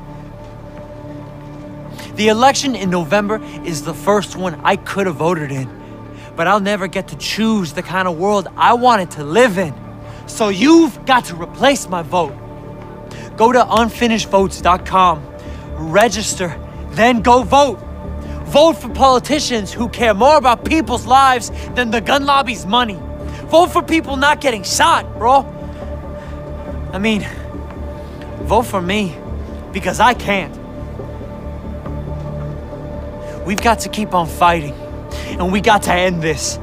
[2.16, 5.82] The election in November is the first one I could have voted in
[6.37, 9.74] but I'll never get to choose the kind of world I wanted to live in.
[10.26, 12.35] So you've got to replace my vote.
[13.37, 15.26] Go to unfinishedvotes.com,
[15.91, 16.59] register,
[16.91, 17.78] then go vote.
[18.47, 22.99] Vote for politicians who care more about people's lives than the gun lobby's money.
[23.47, 25.41] Vote for people not getting shot, bro.
[26.93, 27.26] I mean,
[28.43, 29.16] vote for me
[29.72, 30.59] because I can't.
[33.47, 34.74] We've got to keep on fighting
[35.39, 36.59] and we got to end this.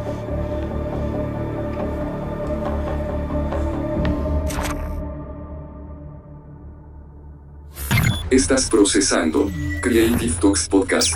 [8.30, 9.50] Estás procesando
[9.82, 11.16] Creative Talks Podcast.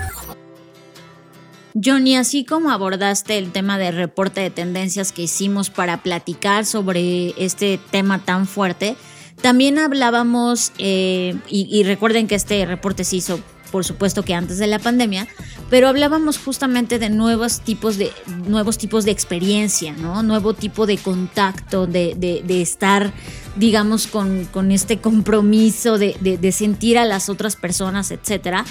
[1.76, 7.34] Johnny, así como abordaste el tema de reporte de tendencias que hicimos para platicar sobre
[7.38, 8.95] este tema tan fuerte,
[9.41, 13.39] también hablábamos, eh, y, y, recuerden que este reporte se hizo
[13.74, 15.28] por supuesto que antes de la pandemia,
[15.72, 18.12] pero hablábamos justamente de nuevos tipos de,
[18.46, 20.22] nuevos tipos de experiencia, ¿no?
[20.22, 23.12] Nuevo tipo de contacto, de, de, estar,
[23.56, 28.64] digamos, con, con este compromiso de, de, sentir a las otras personas, etcétera.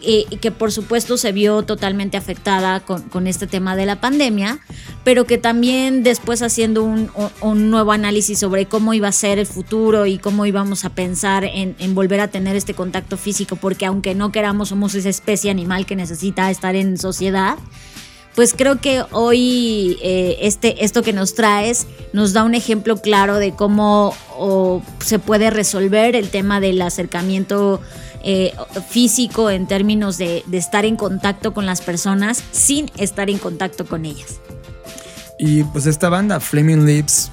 [0.00, 4.60] Eh, que por supuesto se vio totalmente afectada con, este tema de la pandemia,
[5.02, 10.06] pero que también después haciendo un, nuevo análisis sobre cómo iba a ser el futuro
[10.06, 14.30] y cómo íbamos a pensar en, volver a tener este contacto físico, porque aunque no
[14.30, 17.56] queramos, somos esa especie animal que necesita estar en sociedad.
[18.36, 23.36] Pues creo que hoy eh, este, esto que nos traes nos da un ejemplo claro
[23.38, 24.14] de cómo
[25.04, 27.80] se puede resolver el tema del acercamiento
[28.22, 28.52] eh,
[28.88, 34.04] físico en términos de, estar en contacto con las personas sin estar en contacto con
[34.04, 34.40] ellas.
[35.38, 37.30] Y pues esta banda, Flaming Lips,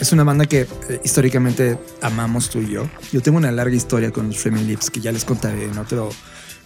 [0.00, 2.88] es una banda que eh, históricamente amamos tú y yo.
[3.12, 6.10] Yo tengo una larga historia con los Flaming Lips que ya les contaré en otro,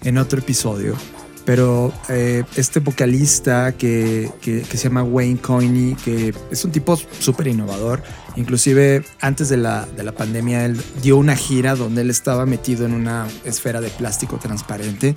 [0.03, 0.96] en otro episodio.
[1.44, 7.48] Pero eh, este vocalista que, que, se llama Wayne Coyne, que es un tipo súper
[7.48, 8.00] innovador,
[8.36, 12.86] inclusive antes de la, de la pandemia él dio una gira donde él estaba metido
[12.86, 15.14] en una esfera de plástico transparente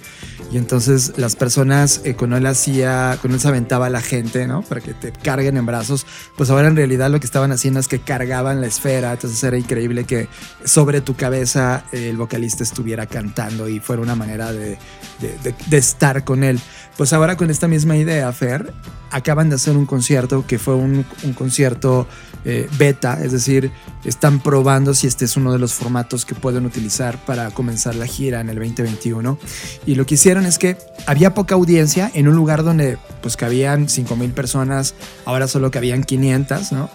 [0.51, 4.47] y entonces las personas eh, cuando él hacía, cuando él se aventaba a la gente,
[4.47, 4.61] ¿no?
[4.61, 6.05] Para que te carguen en brazos,
[6.37, 9.57] pues ahora en realidad lo que estaban haciendo es que cargaban la esfera, entonces era
[9.57, 10.27] increíble que
[10.63, 14.77] sobre tu cabeza el vocalista estuviera cantando y fuera una manera de,
[15.19, 16.59] de estar con él.
[16.97, 18.73] Pues ahora con esta misma idea, Fer,
[19.11, 21.05] acaban de hacer un concierto que fue un,
[21.37, 22.07] concierto
[22.45, 23.71] eh, beta, es decir,
[24.03, 28.05] están probando si este es uno de los formatos que pueden utilizar para comenzar la
[28.05, 29.37] gira en el 2021.
[29.85, 30.77] Y lo que hicieron es que
[31.07, 34.93] había poca audiencia en un lugar donde pues cabían 5 personas,
[35.25, 36.89] ahora solo cabían 500, ¿no?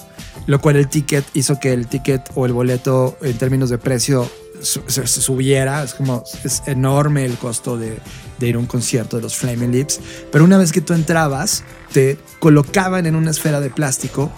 [0.47, 4.31] Lo cual el ticket hizo que el ticket o el boleto en términos de precio
[4.63, 5.83] se, subiera.
[5.83, 7.99] Es como, es enorme el costo de,
[8.41, 10.01] ir a un concierto de los Flaming Lips.
[10.31, 14.31] Pero una vez que tú entrabas, te colocaban en una esfera de plástico.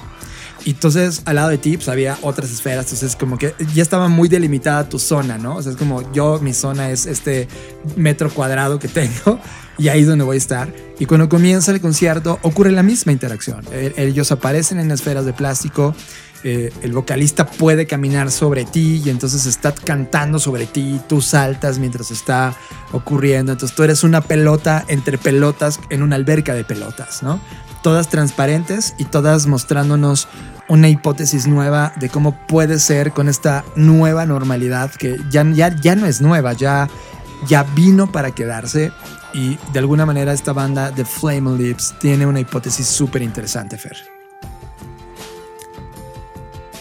[0.64, 4.08] Y entonces al lado de ti pues, había otras esferas, entonces como que ya estaba
[4.08, 5.56] muy delimitada tu zona, ¿no?
[5.56, 7.48] O sea, es como yo, mi zona es este
[7.96, 9.40] metro cuadrado que tengo
[9.78, 10.72] y ahí es donde voy a estar.
[10.98, 13.64] Y cuando comienza el concierto ocurre la misma interacción.
[13.72, 15.94] Ellos aparecen en esferas de plástico,
[16.44, 21.78] eh, el vocalista puede caminar sobre ti y entonces está cantando sobre ti, tú saltas
[21.78, 22.56] mientras está
[22.90, 27.40] ocurriendo, entonces tú eres una pelota entre pelotas en una alberca de pelotas, ¿no?
[27.84, 30.26] Todas transparentes y todas mostrándonos
[30.72, 35.94] una hipótesis nueva de cómo puede ser con esta nueva normalidad que ya, ya, ya
[35.94, 36.88] no es nueva, ya,
[37.46, 38.90] ya vino para quedarse
[39.34, 43.98] y de alguna manera esta banda The Flame Lips tiene una hipótesis súper interesante, Fer.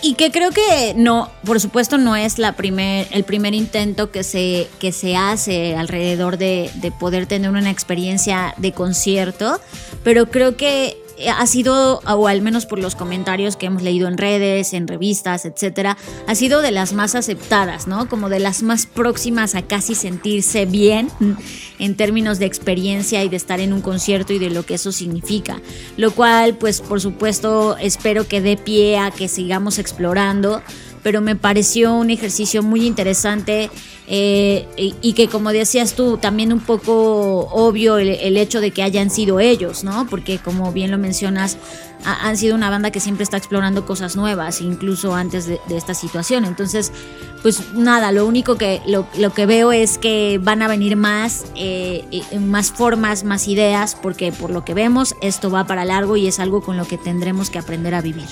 [0.03, 4.23] Y que creo que no, por supuesto, no es la primer, el primer intento que
[4.23, 9.59] se, que se hace alrededor de, poder tener una experiencia de concierto,
[10.03, 14.17] pero creo que ha sido, o al menos por los comentarios que hemos leído en
[14.17, 15.97] redes, en revistas, etcétera,
[16.27, 18.07] ha sido de las más aceptadas, ¿no?
[18.09, 21.09] Como de las más próximas a casi sentirse bien
[21.79, 24.91] en términos de experiencia y de estar en un concierto y de lo que eso
[24.91, 25.61] significa.
[25.97, 30.61] Lo cual, pues, por supuesto, espero que dé pie a que sigamos explorando
[31.03, 33.69] pero me pareció un ejercicio muy interesante
[34.07, 39.09] eh, y, que como decías tú, también un poco obvio el, hecho de que hayan
[39.09, 40.05] sido ellos, ¿no?
[40.07, 41.57] Porque como bien lo mencionas,
[42.03, 46.43] han sido una banda que siempre está explorando cosas nuevas, incluso antes de, esta situación.
[46.43, 46.91] Entonces,
[47.41, 52.03] pues nada, lo único que, lo, que veo es que van a venir más, eh,
[52.37, 56.39] más formas, más ideas, porque por lo que vemos, esto va para largo y es
[56.39, 58.27] algo con lo que tendremos que aprender a vivir.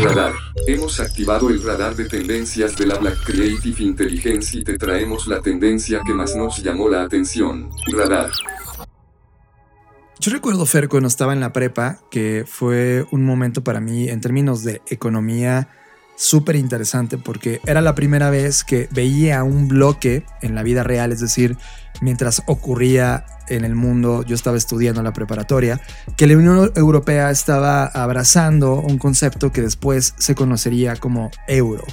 [0.00, 0.32] Radar.
[0.68, 5.40] Hemos activado el radar de tendencias de la Black Creative Intelligence y te traemos la
[5.40, 7.70] tendencia que más nos llamó la atención.
[7.92, 8.30] Radar.
[10.20, 14.20] Yo recuerdo, Fer, cuando estaba en la prepa, que fue un momento para mí en
[14.20, 15.68] términos de economía
[16.16, 21.12] súper interesante porque era la primera vez que veía un bloque en la vida real,
[21.12, 21.56] es decir,
[22.00, 25.80] mientras ocurría en el mundo, yo estaba estudiando la preparatoria,
[26.16, 31.84] que la Unión Europea estaba abrazando un concepto que después se conocería como euro,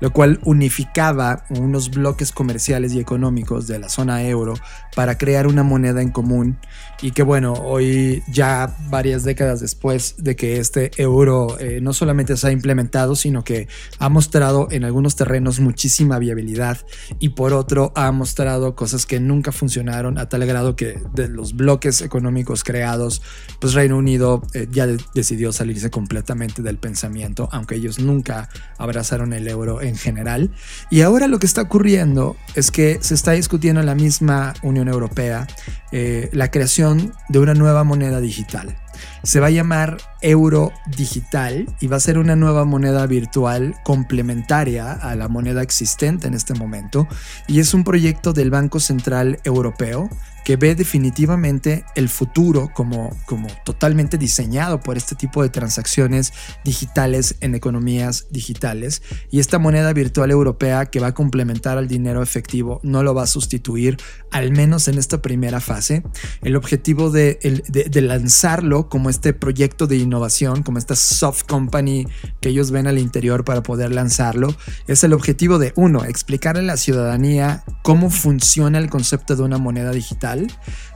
[0.00, 4.54] lo cual unificaba unos bloques comerciales y económicos de la zona euro
[4.94, 6.58] para crear una moneda en común
[7.00, 12.36] y que bueno, hoy ya varias décadas después de que este euro eh, no solamente
[12.36, 16.78] se ha implementado, sino que ha mostrado en algunos terrenos muchísima viabilidad
[17.20, 21.54] y por otro ha mostrado cosas que nunca funcionaron a tal grado que de los
[21.54, 23.22] bloques económicos creados,
[23.60, 29.48] pues Reino Unido eh, ya decidió salirse completamente del pensamiento, aunque ellos nunca abrazaron el
[29.48, 30.50] euro en general.
[30.90, 34.88] Y ahora lo que está ocurriendo es que se está discutiendo en la misma Unión
[34.88, 35.46] Europea
[35.92, 38.76] eh, la creación de una nueva moneda digital.
[39.22, 44.92] Se va a llamar euro digital y va a ser una nueva moneda virtual complementaria
[44.92, 47.06] a la moneda existente en este momento.
[47.46, 50.08] Y es un proyecto del Banco Central Europeo
[50.48, 56.32] que ve definitivamente el futuro como, como totalmente diseñado por este tipo de transacciones
[56.64, 59.02] digitales en economías digitales.
[59.30, 63.24] Y esta moneda virtual europea que va a complementar al dinero efectivo no lo va
[63.24, 63.98] a sustituir,
[64.30, 66.02] al menos en esta primera fase.
[66.40, 67.38] El objetivo de,
[67.68, 72.06] de lanzarlo como este proyecto de innovación, como esta soft company
[72.40, 76.64] que ellos ven al interior para poder lanzarlo, es el objetivo de, uno, explicarle a
[76.64, 80.37] la ciudadanía cómo funciona el concepto de una moneda digital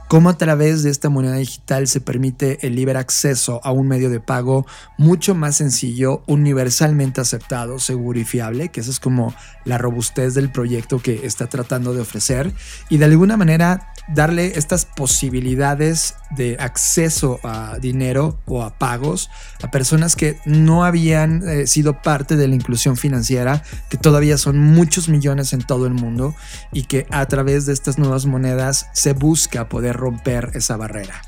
[0.07, 4.09] cómo a través de esta moneda digital se permite el libre acceso a un medio
[4.09, 4.65] de pago
[4.97, 9.33] mucho más sencillo, universalmente aceptado, seguro y fiable, que esa es como
[9.65, 12.53] la robustez del proyecto que está tratando de ofrecer.
[12.89, 19.29] Y de alguna manera darle estas posibilidades de acceso a dinero o a pagos
[19.61, 24.59] a personas que no habían eh, sido parte de la inclusión financiera, que todavía son
[24.59, 26.35] muchos millones en todo el mundo
[26.71, 31.21] y que a través de estas nuevas monedas se busca poder romper esa barrera.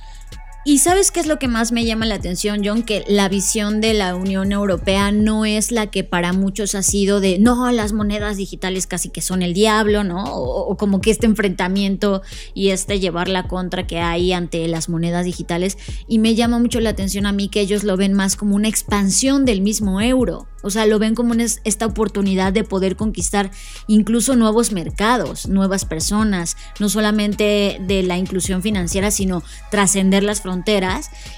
[0.68, 3.82] Y sabes qué es lo que más me llama la atención, John, que la visión
[3.82, 7.93] de la Unión Europea no es la que para muchos ha sido de, no, las
[7.93, 10.24] monedas digitales casi que son el diablo, ¿no?
[10.24, 12.24] O, como que este enfrentamiento
[12.55, 15.78] y este llevar la contra que hay ante las monedas digitales.
[16.07, 18.68] Y me llama mucho la atención a mí que ellos lo ven más como una
[18.68, 20.47] expansión del mismo euro.
[20.63, 23.51] O sea, lo ven como esta oportunidad de poder conquistar
[23.86, 30.55] incluso nuevos mercados, nuevas personas, no solamente de la inclusión financiera, sino trascender las fronteras.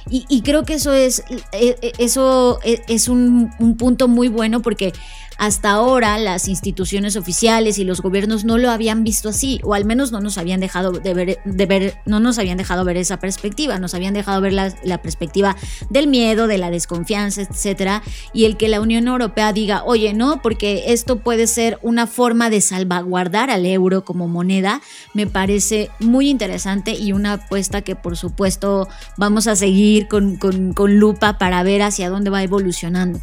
[0.10, 4.62] Y, creo que eso es, e, e, eso e, es un, un punto muy bueno
[4.62, 4.94] porque
[5.38, 9.86] hasta ahora las instituciones oficiales y los gobiernos no lo habían visto así, o al
[9.86, 13.20] menos no nos habían dejado de ver, de ver no nos habían dejado ver esa
[13.20, 15.56] perspectiva, nos habían dejado ver la, la perspectiva
[15.90, 20.42] del miedo, de la desconfianza, etcétera, y el que la Unión Europea diga, oye, no,
[20.42, 24.82] porque esto puede ser una forma de salvaguardar al euro como moneda,
[25.14, 30.74] me parece muy interesante y una apuesta que por supuesto vamos a seguir con, con,
[30.74, 33.20] con lupa para ver hacia dónde va evolucionando.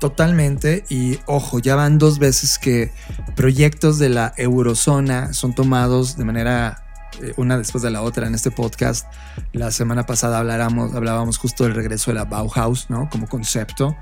[0.00, 0.84] Totalmente.
[0.88, 2.92] Y ojo, ya van dos veces que
[3.36, 6.84] proyectos de la eurozona son tomados de manera
[7.20, 9.06] eh, una después de la otra en este podcast.
[9.52, 13.08] La semana pasada hablábamos, justo del regreso de la Bauhaus, ¿no?
[13.10, 13.96] Como concepto.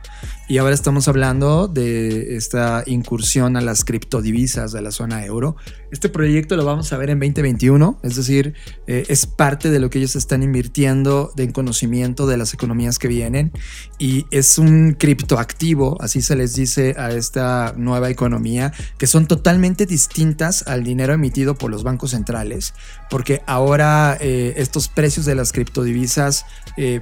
[0.49, 5.57] Y ahora estamos hablando de esta incursión a las criptodivisas de la zona euro.
[5.91, 8.55] Este proyecto lo vamos a ver en 2021, es decir,
[8.87, 13.09] eh, es parte de lo que ellos están invirtiendo en conocimiento de las economías que
[13.09, 13.51] vienen
[13.99, 19.85] y es un criptoactivo, así se les dice a esta nueva economía, que son totalmente
[19.85, 22.73] distintas al dinero emitido por los bancos centrales,
[23.11, 26.47] porque ahora eh, estos precios de las criptodivisas
[26.77, 27.01] eh,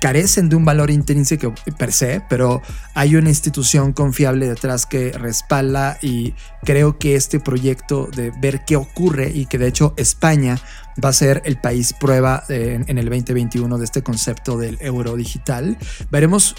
[0.00, 2.60] carecen de un valor intrínseco per se, pero
[2.94, 8.76] hay una institución confiable detrás que respalda y creo que este proyecto de ver qué
[8.76, 10.58] ocurre y que de hecho España
[11.02, 15.16] va a ser el país prueba en, en el 2021 de este concepto del euro
[15.16, 15.78] digital.
[16.10, 16.54] Veremos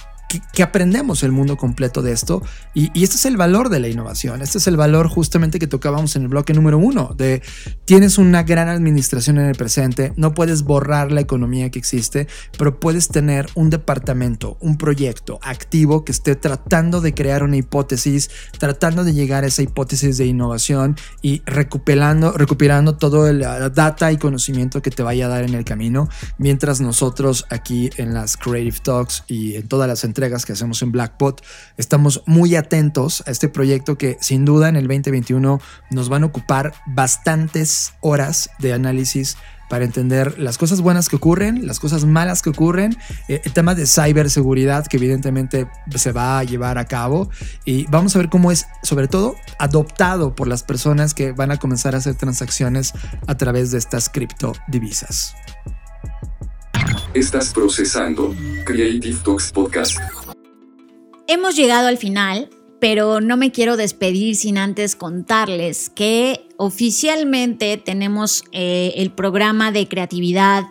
[0.53, 2.41] que, aprendemos el mundo completo de esto.
[2.73, 4.41] Y, y, este es el valor de la innovación.
[4.41, 7.41] Este es el valor justamente que tocábamos en el bloque número uno, de
[7.85, 12.27] tienes una gran administración en el presente, no puedes borrar la economía que existe,
[12.57, 18.29] pero puedes tener un departamento, un proyecto activo que esté tratando de crear una hipótesis,
[18.57, 24.17] tratando de llegar a esa hipótesis de innovación y recuperando, recuperando todo el data y
[24.17, 28.77] conocimiento que te vaya a dar en el camino, mientras nosotros aquí en las Creative
[28.83, 31.43] Talks y en todas las entregas que hacemos en Blackbot.
[31.77, 35.59] Estamos muy atentos a este proyecto que sin duda en el 2021
[35.91, 39.37] nos van a ocupar bastantes horas de análisis
[39.69, 42.95] para entender las cosas buenas que ocurren, las cosas malas que ocurren,
[43.27, 47.29] eh, el tema de ciberseguridad que evidentemente se va a llevar a cabo
[47.65, 51.57] y vamos a ver cómo es sobre todo adoptado por las personas que van a
[51.57, 52.93] comenzar a hacer transacciones
[53.27, 55.35] a través de estas criptodivisas.
[57.13, 58.33] Estás procesando
[58.65, 59.99] Creative Talks Podcast.
[61.27, 62.49] Hemos llegado al final,
[62.81, 69.87] pero no me quiero despedir sin antes contarles que oficialmente tenemos eh, el programa de
[69.87, 70.63] creatividad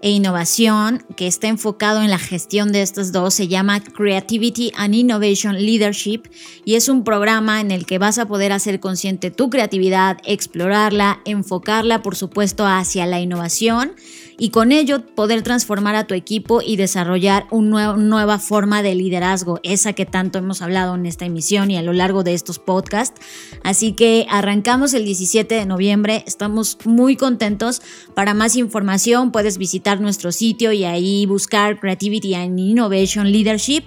[0.00, 3.34] e innovación que está enfocado en la gestión de estos dos.
[3.34, 6.22] Se llama Creativity and Innovation Leadership
[6.64, 11.20] y es un programa en el que vas a poder hacer consciente tu creatividad, explorarla,
[11.24, 13.92] enfocarla por supuesto hacia la innovación
[14.40, 19.60] y con ello poder transformar a tu equipo y desarrollar una nueva forma de liderazgo,
[19.62, 23.20] esa que tanto hemos hablado en esta emisión y a lo largo de estos podcasts.
[23.62, 27.82] Así que arrancamos el 17 de noviembre, estamos muy contentos.
[28.14, 33.84] Para más información puedes visitar nuestro sitio y ahí buscar Creativity and Innovation Leadership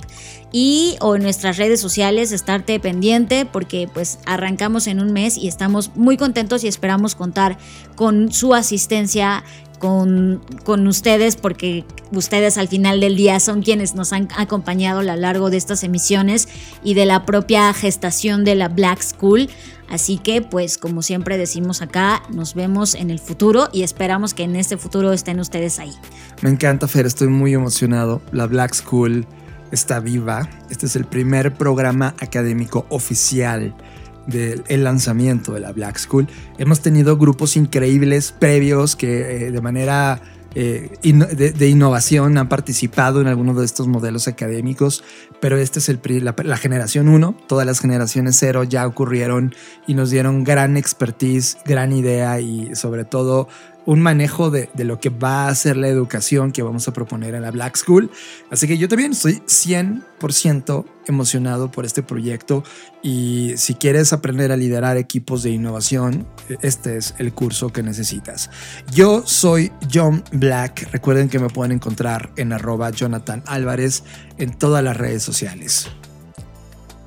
[0.52, 5.48] y o en nuestras redes sociales estarte pendiente porque pues arrancamos en un mes y
[5.48, 7.58] estamos muy contentos y esperamos contar
[7.96, 9.44] con su asistencia
[9.84, 15.16] con, ustedes porque ustedes al final del día son quienes nos han acompañado a lo
[15.18, 16.48] largo de estas emisiones
[16.86, 19.50] y de la propia gestación de la Black School.
[19.90, 24.44] Así que pues como siempre decimos acá, nos vemos en el futuro y esperamos que
[24.44, 25.94] en este futuro estén ustedes ahí.
[26.42, 28.22] Me encanta Fer, estoy muy emocionado.
[28.32, 29.28] La Black School
[29.72, 30.50] está viva.
[30.70, 33.76] Este es el primer programa académico oficial
[34.28, 36.28] del lanzamiento de la Black School.
[36.58, 40.22] Hemos tenido grupos increíbles previos que eh, de manera
[40.56, 45.04] eh, de, innovación han participado en algunos de estos modelos académicos,
[45.40, 49.56] pero este es el, la, la generación 1, todas las generaciones 0 ya ocurrieron
[49.88, 53.48] y nos dieron gran expertise, gran idea y sobre todo
[53.86, 57.42] un manejo de, lo que va a ser la educación que vamos a proponer en
[57.42, 58.10] la Black School.
[58.50, 62.64] Así que yo también estoy 100% emocionado por este proyecto
[63.02, 66.26] y si quieres aprender a liderar equipos de innovación,
[66.62, 68.50] este es el curso que necesitas.
[68.92, 70.90] Yo soy John Black.
[70.92, 74.04] Recuerden que me pueden encontrar en arroba Jonathan Álvarez
[74.38, 75.90] en todas las redes sociales.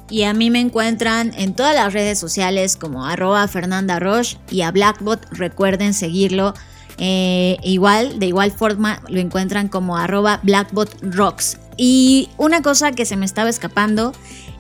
[0.09, 4.63] Y a mí me encuentran en todas las redes sociales como arroba Fernanda Roche y
[4.63, 6.55] a Blackbot recuerden seguirlo.
[6.99, 11.59] Eh, igual, de igual forma lo encuentran como arroba Blackbot Rocks.
[11.77, 14.13] Y una cosa que se me estaba escapando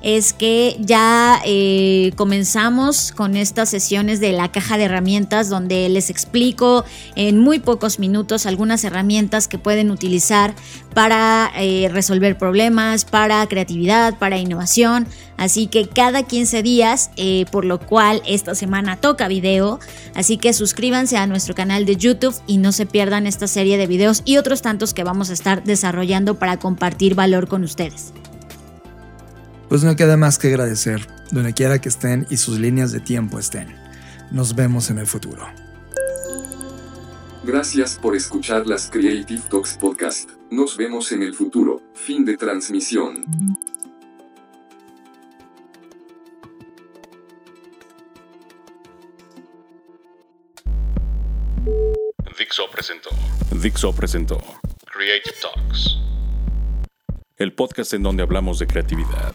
[0.07, 6.11] es que ya eh, comenzamos con estas sesiones de la caja de herramientas donde les
[6.11, 6.85] explico
[7.16, 10.55] en muy pocos minutos algunas herramientas que pueden utilizar
[10.95, 15.09] para eh, resolver problemas, para creatividad, para innovación.
[15.39, 19.81] Así que cada 15 días, eh, por lo cual esta semana toca video.
[20.15, 23.89] Así que suscríbanse a nuestro canal de YouTube y no se pierdan esta serie de
[23.89, 28.12] videos y otros tantos que vamos a estar desarrollando para compartir valor con ustedes.
[29.68, 33.38] Pues no queda más que agradecer, donde quiera que estén y sus líneas de tiempo
[33.38, 33.74] estén.
[34.30, 35.47] Nos vemos en el futuro.
[37.44, 40.30] Gracias por escuchar las Creative Talks Podcast.
[40.51, 41.82] Nos vemos en el futuro.
[41.94, 43.24] Fin de transmisión.
[52.38, 53.10] Dixo presentó
[53.62, 54.38] Dixo presentó
[54.84, 55.98] Creative Talks.
[57.36, 59.34] el podcast en donde hablamos de creatividad,